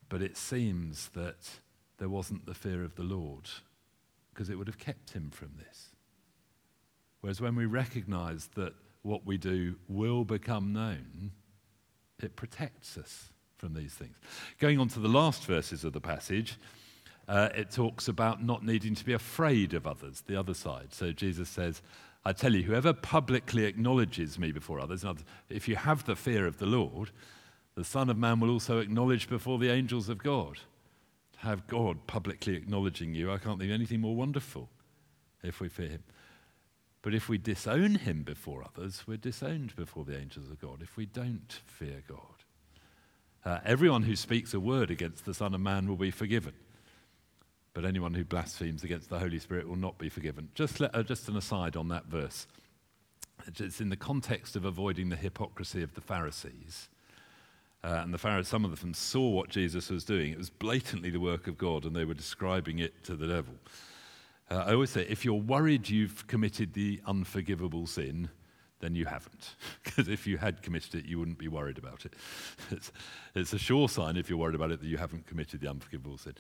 But 0.09 0.23
it 0.23 0.37
seems 0.37 1.09
that 1.15 1.49
there 1.99 2.09
wasn't 2.09 2.47
the 2.47 2.55
fear 2.55 2.85
of 2.85 2.95
the 2.95 3.03
Lord 3.03 3.49
because 4.33 4.49
it 4.49 4.57
would 4.57 4.69
have 4.69 4.79
kept 4.79 5.11
him 5.11 5.31
from 5.31 5.53
this. 5.59 5.89
Whereas 7.21 7.41
when 7.41 7.55
we 7.55 7.67
recognize 7.67 8.49
that 8.55 8.75
what 9.03 9.27
we 9.27 9.37
do 9.37 9.77
will 9.89 10.25
become 10.25 10.73
known, 10.73 11.33
it 12.23 12.37
protects 12.37 12.97
us 12.97 13.31
from 13.59 13.75
these 13.75 13.95
things. 13.95 14.17
Going 14.59 14.79
on 14.79 14.89
to 14.89 15.01
the 15.01 15.09
last 15.09 15.45
verses 15.45 15.85
of 15.85 15.93
the 15.93 16.01
passage, 16.01 16.59
uh, 17.29 17.49
it 17.55 17.71
talks 17.71 18.09
about 18.09 18.43
not 18.43 18.65
needing 18.65 18.95
to 18.95 19.05
be 19.05 19.13
afraid 19.13 19.75
of 19.75 19.87
others, 19.87 20.23
the 20.27 20.37
other 20.37 20.55
side. 20.55 20.93
So 20.93 21.13
Jesus 21.13 21.49
says, 21.49 21.83
I 22.25 22.33
tell 22.33 22.55
you, 22.55 22.63
whoever 22.63 22.93
publicly 22.93 23.65
acknowledges 23.65 24.39
me 24.39 24.53
before 24.53 24.81
others, 24.81 25.05
if 25.49 25.69
you 25.69 25.77
have 25.77 26.05
the 26.05 26.17
fear 26.17 26.47
of 26.47 26.59
the 26.59 26.67
Lord, 26.67 27.11
the 27.75 27.85
Son 27.85 28.11
of 28.11 28.19
Man 28.19 28.39
will 28.39 28.51
also 28.51 28.79
acknowledge 28.79 29.29
before 29.29 29.59
the 29.59 29.71
angels 29.71 30.09
of 30.09 30.23
God. 30.23 30.59
To 31.35 31.39
have 31.41 31.67
God 31.67 32.07
publicly 32.07 32.55
acknowledging 32.55 33.15
you, 33.15 33.33
I 33.33 33.39
can't 33.39 33.59
think 33.59 33.71
of 33.71 33.75
anything 33.75 34.01
more 34.01 34.15
wonderful 34.15 34.69
if 35.43 35.61
we 35.61 35.69
fear 35.69 35.89
him. 35.89 36.05
But 37.03 37.15
if 37.15 37.29
we 37.29 37.37
disown 37.37 37.97
him 37.97 38.23
before 38.23 38.65
others, 38.65 39.03
we're 39.07 39.17
disowned 39.17 39.75
before 39.75 40.05
the 40.05 40.17
angels 40.17 40.49
of 40.49 40.61
God 40.61 40.81
if 40.83 40.97
we 40.97 41.05
don't 41.05 41.61
fear 41.67 42.03
God. 42.09 42.19
Uh, 43.45 43.59
everyone 43.65 44.03
who 44.03 44.15
speaks 44.15 44.55
a 44.55 44.61
word 44.61 44.91
against 44.91 45.25
the 45.25 45.35
Son 45.35 45.53
of 45.53 45.61
Man 45.61 45.89
will 45.89 45.97
be 45.97 46.13
forgiven. 46.13 46.53
But 47.75 47.85
anyone 47.85 48.15
who 48.15 48.25
blasphemes 48.25 48.85
against 48.85 49.09
the 49.09 49.19
Holy 49.19 49.41
Spirit 49.41 49.69
will 49.69 49.77
not 49.77 49.99
be 49.99 50.09
forgiven. 50.09 50.49
Just, 50.55 50.79
let, 50.79 50.95
uh, 50.95 51.03
just 51.03 51.29
an 51.29 51.37
aside 51.37 51.77
on 51.77 51.89
that 51.89 52.07
verse. 52.07 52.47
It's 53.47 53.81
in 53.81 53.89
the 53.89 53.97
context 53.97 54.55
of 54.55 54.65
avoiding 54.65 55.09
the 55.09 55.17
hypocrisy 55.17 55.83
of 55.83 55.95
the 55.95 56.01
Pharisees. 56.01 56.89
Uh, 57.83 58.01
and 58.05 58.15
the 58.15 58.19
Pharisees, 58.19 58.49
some 58.49 58.65
of 58.65 58.81
them 58.81 58.95
saw 58.95 59.29
what 59.29 59.49
Jesus 59.49 59.91
was 59.91 60.05
doing. 60.05 60.31
It 60.31 60.39
was 60.39 60.51
blatantly 60.51 61.11
the 61.11 61.19
work 61.19 61.49
of 61.49 61.59
God, 61.59 61.85
and 61.85 61.97
they 61.97 62.05
were 62.05 62.15
describing 62.15 62.79
it 62.79 63.03
to 63.05 63.17
the 63.17 63.27
devil. 63.27 63.55
Uh, 64.53 64.65
I 64.67 64.73
always 64.75 64.91
say, 64.91 65.07
if 65.09 65.25
you're 65.25 65.41
worried 65.41 65.89
you've 65.89 66.27
committed 66.27 66.75
the 66.75 67.01
unforgivable 67.07 67.87
sin, 67.87 68.29
then 68.81 68.95
you 68.95 69.07
haven't. 69.07 69.57
Because 69.83 70.09
if 70.09 70.27
you 70.27 70.37
had 70.37 70.61
committed 70.61 70.95
it, 70.95 71.07
you 71.07 71.19
wouldn't 71.19 71.39
be 71.39 71.49
worried 71.49 71.79
about 71.79 72.05
it. 72.05 72.15
It's, 72.71 72.93
it's, 73.35 73.55
a 73.55 73.59
sure 73.59 73.89
sign, 73.89 74.19
if 74.19 74.29
you're 74.29 74.39
worried 74.39 74.55
about 74.55 74.71
it, 74.71 74.81
that 74.81 74.87
you 74.87 74.99
haven't 74.99 75.27
committed 75.27 75.63
the 75.63 75.71
unforgivable 75.71 76.19
sin. 76.19 76.35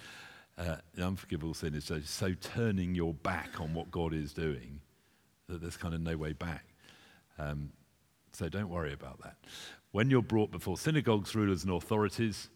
Uh, 0.59 0.77
the 0.95 1.07
unforgivable 1.07 1.55
sin 1.55 1.75
is 1.75 1.85
so, 1.87 2.01
so, 2.01 2.35
turning 2.35 2.95
your 2.95 3.15
back 3.15 3.59
on 3.63 3.73
what 3.73 3.91
God 3.91 4.13
is 4.13 4.35
doing 4.35 4.83
that 5.49 5.63
there's 5.63 5.79
kind 5.79 5.95
of 5.95 6.03
no 6.03 6.17
way 6.19 6.35
back. 6.35 6.67
Um, 7.39 7.73
So 8.33 8.51
don't 8.51 8.69
worry 8.69 8.93
about 8.93 9.23
that. 9.23 9.37
When 9.93 10.11
you're 10.11 10.23
brought 10.23 10.51
before 10.51 10.77
synagogues, 10.77 11.35
rulers, 11.35 11.65
and 11.65 11.73
authorities, 11.73 12.51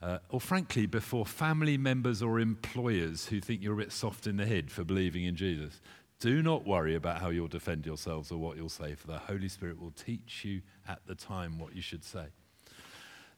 uh, 0.00 0.18
or 0.28 0.40
frankly, 0.40 0.86
before 0.86 1.26
family 1.26 1.76
members 1.76 2.22
or 2.22 2.38
employers 2.38 3.26
who 3.26 3.40
think 3.40 3.62
you're 3.62 3.74
a 3.74 3.84
bit 3.84 3.92
soft 3.92 4.26
in 4.26 4.36
the 4.36 4.46
head 4.46 4.70
for 4.70 4.84
believing 4.84 5.24
in 5.24 5.34
Jesus, 5.34 5.80
do 6.20 6.42
not 6.42 6.66
worry 6.66 6.94
about 6.94 7.20
how 7.20 7.30
you'll 7.30 7.48
defend 7.48 7.86
yourselves 7.86 8.30
or 8.30 8.38
what 8.38 8.56
you'll 8.56 8.68
say, 8.68 8.94
for 8.94 9.06
the 9.06 9.18
Holy 9.18 9.48
Spirit 9.48 9.80
will 9.80 9.92
teach 9.92 10.44
you 10.44 10.62
at 10.88 11.00
the 11.06 11.14
time 11.14 11.58
what 11.58 11.74
you 11.74 11.82
should 11.82 12.04
say. 12.04 12.26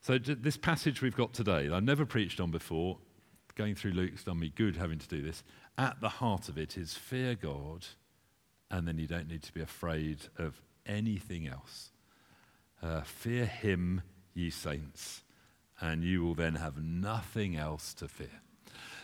So, 0.02 0.18
this 0.18 0.56
passage 0.56 1.02
we've 1.02 1.16
got 1.16 1.34
today, 1.34 1.68
I've 1.70 1.82
never 1.82 2.06
preached 2.06 2.40
on 2.40 2.50
before. 2.50 2.98
Going 3.54 3.74
through 3.74 3.92
Luke's 3.92 4.24
done 4.24 4.38
me 4.38 4.50
good 4.54 4.76
having 4.76 4.98
to 4.98 5.08
do 5.08 5.20
this. 5.20 5.42
At 5.76 6.00
the 6.00 6.08
heart 6.08 6.48
of 6.48 6.56
it 6.56 6.78
is 6.78 6.94
fear 6.94 7.34
God, 7.34 7.86
and 8.70 8.88
then 8.88 8.98
you 8.98 9.06
don't 9.06 9.28
need 9.28 9.42
to 9.42 9.52
be 9.52 9.60
afraid 9.60 10.20
of 10.38 10.60
anything 10.86 11.46
else. 11.46 11.90
Uh, 12.82 13.02
fear 13.02 13.44
Him, 13.44 14.00
ye 14.32 14.48
saints, 14.48 15.22
and 15.80 16.04
you 16.04 16.22
will 16.22 16.34
then 16.34 16.56
have 16.56 16.82
nothing 16.82 17.56
else 17.56 17.94
to 17.94 18.08
fear. 18.08 18.40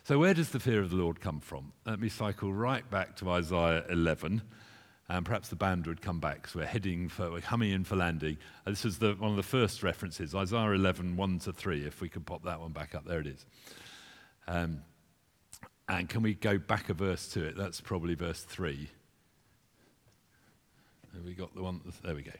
So, 0.05 0.19
where 0.19 0.35
does 0.35 0.51
the 0.51 0.61
fear 0.61 0.81
of 0.81 0.91
the 0.91 0.97
Lord 0.97 1.21
come 1.21 1.41
from? 1.41 1.73
Let 1.85 2.01
me 2.01 2.09
cycle 2.09 2.53
right 2.53 2.89
back 2.91 3.17
to 3.17 3.31
Isaiah 3.31 3.85
11 3.89 4.43
and 5.09 5.25
perhaps 5.25 5.49
the 5.49 5.57
band 5.57 5.87
would 5.87 6.03
come 6.03 6.19
back. 6.19 6.49
So 6.49 6.61
we're 6.61 6.67
heading 6.67 7.09
for, 7.09 7.31
we're 7.31 7.41
coming 7.41 7.71
in 7.71 7.85
for 7.85 7.97
landing. 7.97 8.39
Uh, 8.67 8.71
this 8.71 8.85
is 8.85 8.99
the, 8.99 9.15
one 9.15 9.31
of 9.31 9.37
the 9.37 9.43
first 9.43 9.83
references, 9.83 10.35
Isaiah 10.35 10.73
11, 10.73 11.17
1 11.17 11.39
to 11.41 11.53
3, 11.53 11.87
if 11.87 12.01
we 12.01 12.09
could 12.09 12.27
pop 12.27 12.43
that 12.45 12.61
one 12.61 12.73
back 12.73 12.95
up. 12.95 13.07
There 13.07 13.21
it 13.21 13.27
is. 13.27 13.47
Um, 14.49 14.83
and 15.89 16.09
can 16.09 16.23
we 16.23 16.35
go 16.35 16.59
back 16.59 16.89
a 16.89 16.95
verse 16.95 17.29
to 17.29 17.45
it? 17.45 17.57
That's 17.57 17.81
probably 17.81 18.15
verse 18.15 18.43
3. 18.43 18.89
Have 21.15 21.25
we 21.25 21.35
got 21.35 21.55
the 21.55 21.63
one? 21.63 21.81
There 22.05 22.15
we 22.15 22.23
go. 22.23 22.33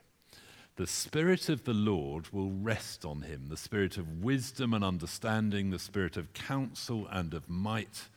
The 0.77 0.87
Spirit 0.87 1.49
of 1.49 1.63
the 1.63 1.73
Lord 1.73 2.29
will 2.31 2.51
rest 2.51 3.03
on 3.03 3.21
him, 3.21 3.47
the 3.49 3.57
Spirit 3.57 3.97
of 3.97 4.23
wisdom 4.23 4.73
and 4.73 4.83
understanding, 4.83 5.71
the 5.71 5.79
Spirit 5.79 6.17
of 6.17 6.33
counsel 6.33 7.07
and 7.11 7.33
of 7.33 7.49
might. 7.49 8.09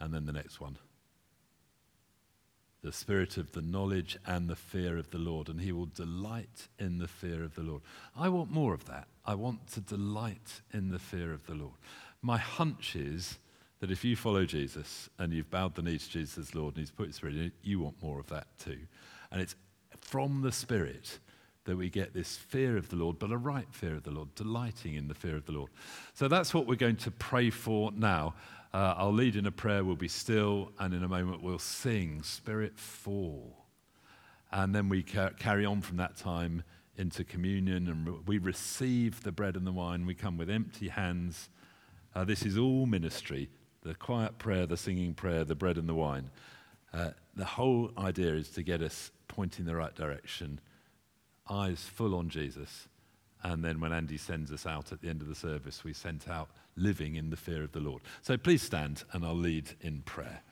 And 0.00 0.14
then 0.14 0.26
the 0.26 0.32
next 0.32 0.60
one 0.60 0.78
the 2.84 2.92
spirit 2.92 3.38
of 3.38 3.50
the 3.52 3.62
knowledge 3.62 4.18
and 4.26 4.46
the 4.46 4.54
fear 4.54 4.98
of 4.98 5.10
the 5.10 5.18
Lord, 5.18 5.48
and 5.48 5.58
he 5.58 5.72
will 5.72 5.86
delight 5.86 6.68
in 6.78 6.98
the 6.98 7.08
fear 7.08 7.42
of 7.42 7.54
the 7.54 7.62
Lord. 7.62 7.80
I 8.14 8.28
want 8.28 8.50
more 8.50 8.74
of 8.74 8.84
that. 8.84 9.08
I 9.24 9.34
want 9.34 9.66
to 9.68 9.80
delight 9.80 10.60
in 10.74 10.90
the 10.90 10.98
fear 10.98 11.32
of 11.32 11.46
the 11.46 11.54
Lord. 11.54 11.72
My 12.20 12.36
hunch 12.36 12.94
is 12.94 13.38
that 13.80 13.90
if 13.90 14.04
you 14.04 14.16
follow 14.16 14.44
Jesus 14.44 15.08
and 15.18 15.32
you've 15.32 15.50
bowed 15.50 15.74
the 15.74 15.82
knee 15.82 15.96
to 15.96 16.10
Jesus 16.10 16.54
Lord 16.54 16.74
and 16.74 16.82
he's 16.82 16.90
put 16.90 17.06
his 17.06 17.16
spirit 17.16 17.36
in, 17.36 17.52
you 17.62 17.80
want 17.80 18.02
more 18.02 18.20
of 18.20 18.26
that 18.26 18.48
too. 18.58 18.80
And 19.32 19.40
it's 19.40 19.56
from 19.98 20.42
the 20.42 20.52
Spirit 20.52 21.18
that 21.64 21.76
we 21.76 21.88
get 21.88 22.12
this 22.12 22.36
fear 22.36 22.76
of 22.76 22.88
the 22.88 22.96
Lord, 22.96 23.18
but 23.18 23.30
a 23.30 23.36
right 23.36 23.66
fear 23.70 23.94
of 23.94 24.02
the 24.02 24.10
Lord, 24.10 24.34
delighting 24.34 24.94
in 24.94 25.08
the 25.08 25.14
fear 25.14 25.36
of 25.36 25.46
the 25.46 25.52
Lord. 25.52 25.70
So 26.12 26.28
that's 26.28 26.52
what 26.52 26.66
we're 26.66 26.74
going 26.76 26.96
to 26.96 27.10
pray 27.10 27.50
for 27.50 27.90
now. 27.92 28.34
Uh, 28.72 28.94
I'll 28.96 29.12
lead 29.12 29.36
in 29.36 29.46
a 29.46 29.52
prayer, 29.52 29.84
we'll 29.84 29.96
be 29.96 30.08
still, 30.08 30.72
and 30.78 30.92
in 30.92 31.04
a 31.04 31.08
moment 31.08 31.42
we'll 31.42 31.58
sing, 31.58 32.22
Spirit 32.22 32.78
Fall. 32.78 33.64
And 34.52 34.74
then 34.74 34.88
we 34.88 35.02
ca- 35.02 35.30
carry 35.38 35.64
on 35.64 35.80
from 35.80 35.96
that 35.98 36.16
time 36.16 36.64
into 36.96 37.24
communion 37.24 37.88
and 37.88 38.06
re- 38.06 38.20
we 38.26 38.38
receive 38.38 39.22
the 39.22 39.32
bread 39.32 39.56
and 39.56 39.66
the 39.66 39.72
wine. 39.72 40.06
We 40.06 40.14
come 40.14 40.36
with 40.36 40.50
empty 40.50 40.88
hands. 40.88 41.48
Uh, 42.14 42.24
this 42.24 42.42
is 42.42 42.58
all 42.58 42.86
ministry 42.86 43.48
the 43.82 43.94
quiet 43.94 44.38
prayer, 44.38 44.66
the 44.66 44.78
singing 44.78 45.12
prayer, 45.12 45.44
the 45.44 45.54
bread 45.54 45.76
and 45.76 45.86
the 45.88 45.94
wine. 45.94 46.30
Uh, 46.92 47.10
the 47.36 47.44
whole 47.44 47.90
idea 47.98 48.32
is 48.32 48.48
to 48.48 48.62
get 48.62 48.80
us 48.80 49.10
pointing 49.28 49.66
the 49.66 49.76
right 49.76 49.94
direction, 49.94 50.58
eyes 51.48 51.84
full 51.84 52.14
on 52.14 52.28
Jesus. 52.28 52.88
And 53.42 53.62
then 53.62 53.78
when 53.78 53.92
Andy 53.92 54.16
sends 54.16 54.50
us 54.50 54.66
out 54.66 54.90
at 54.90 55.02
the 55.02 55.08
end 55.08 55.20
of 55.20 55.28
the 55.28 55.34
service, 55.34 55.84
we 55.84 55.92
sent 55.92 56.28
out 56.28 56.48
living 56.76 57.16
in 57.16 57.30
the 57.30 57.36
fear 57.36 57.62
of 57.62 57.72
the 57.72 57.80
Lord. 57.80 58.02
So 58.22 58.36
please 58.36 58.62
stand 58.62 59.04
and 59.12 59.24
I'll 59.24 59.36
lead 59.36 59.70
in 59.80 60.00
prayer. 60.02 60.42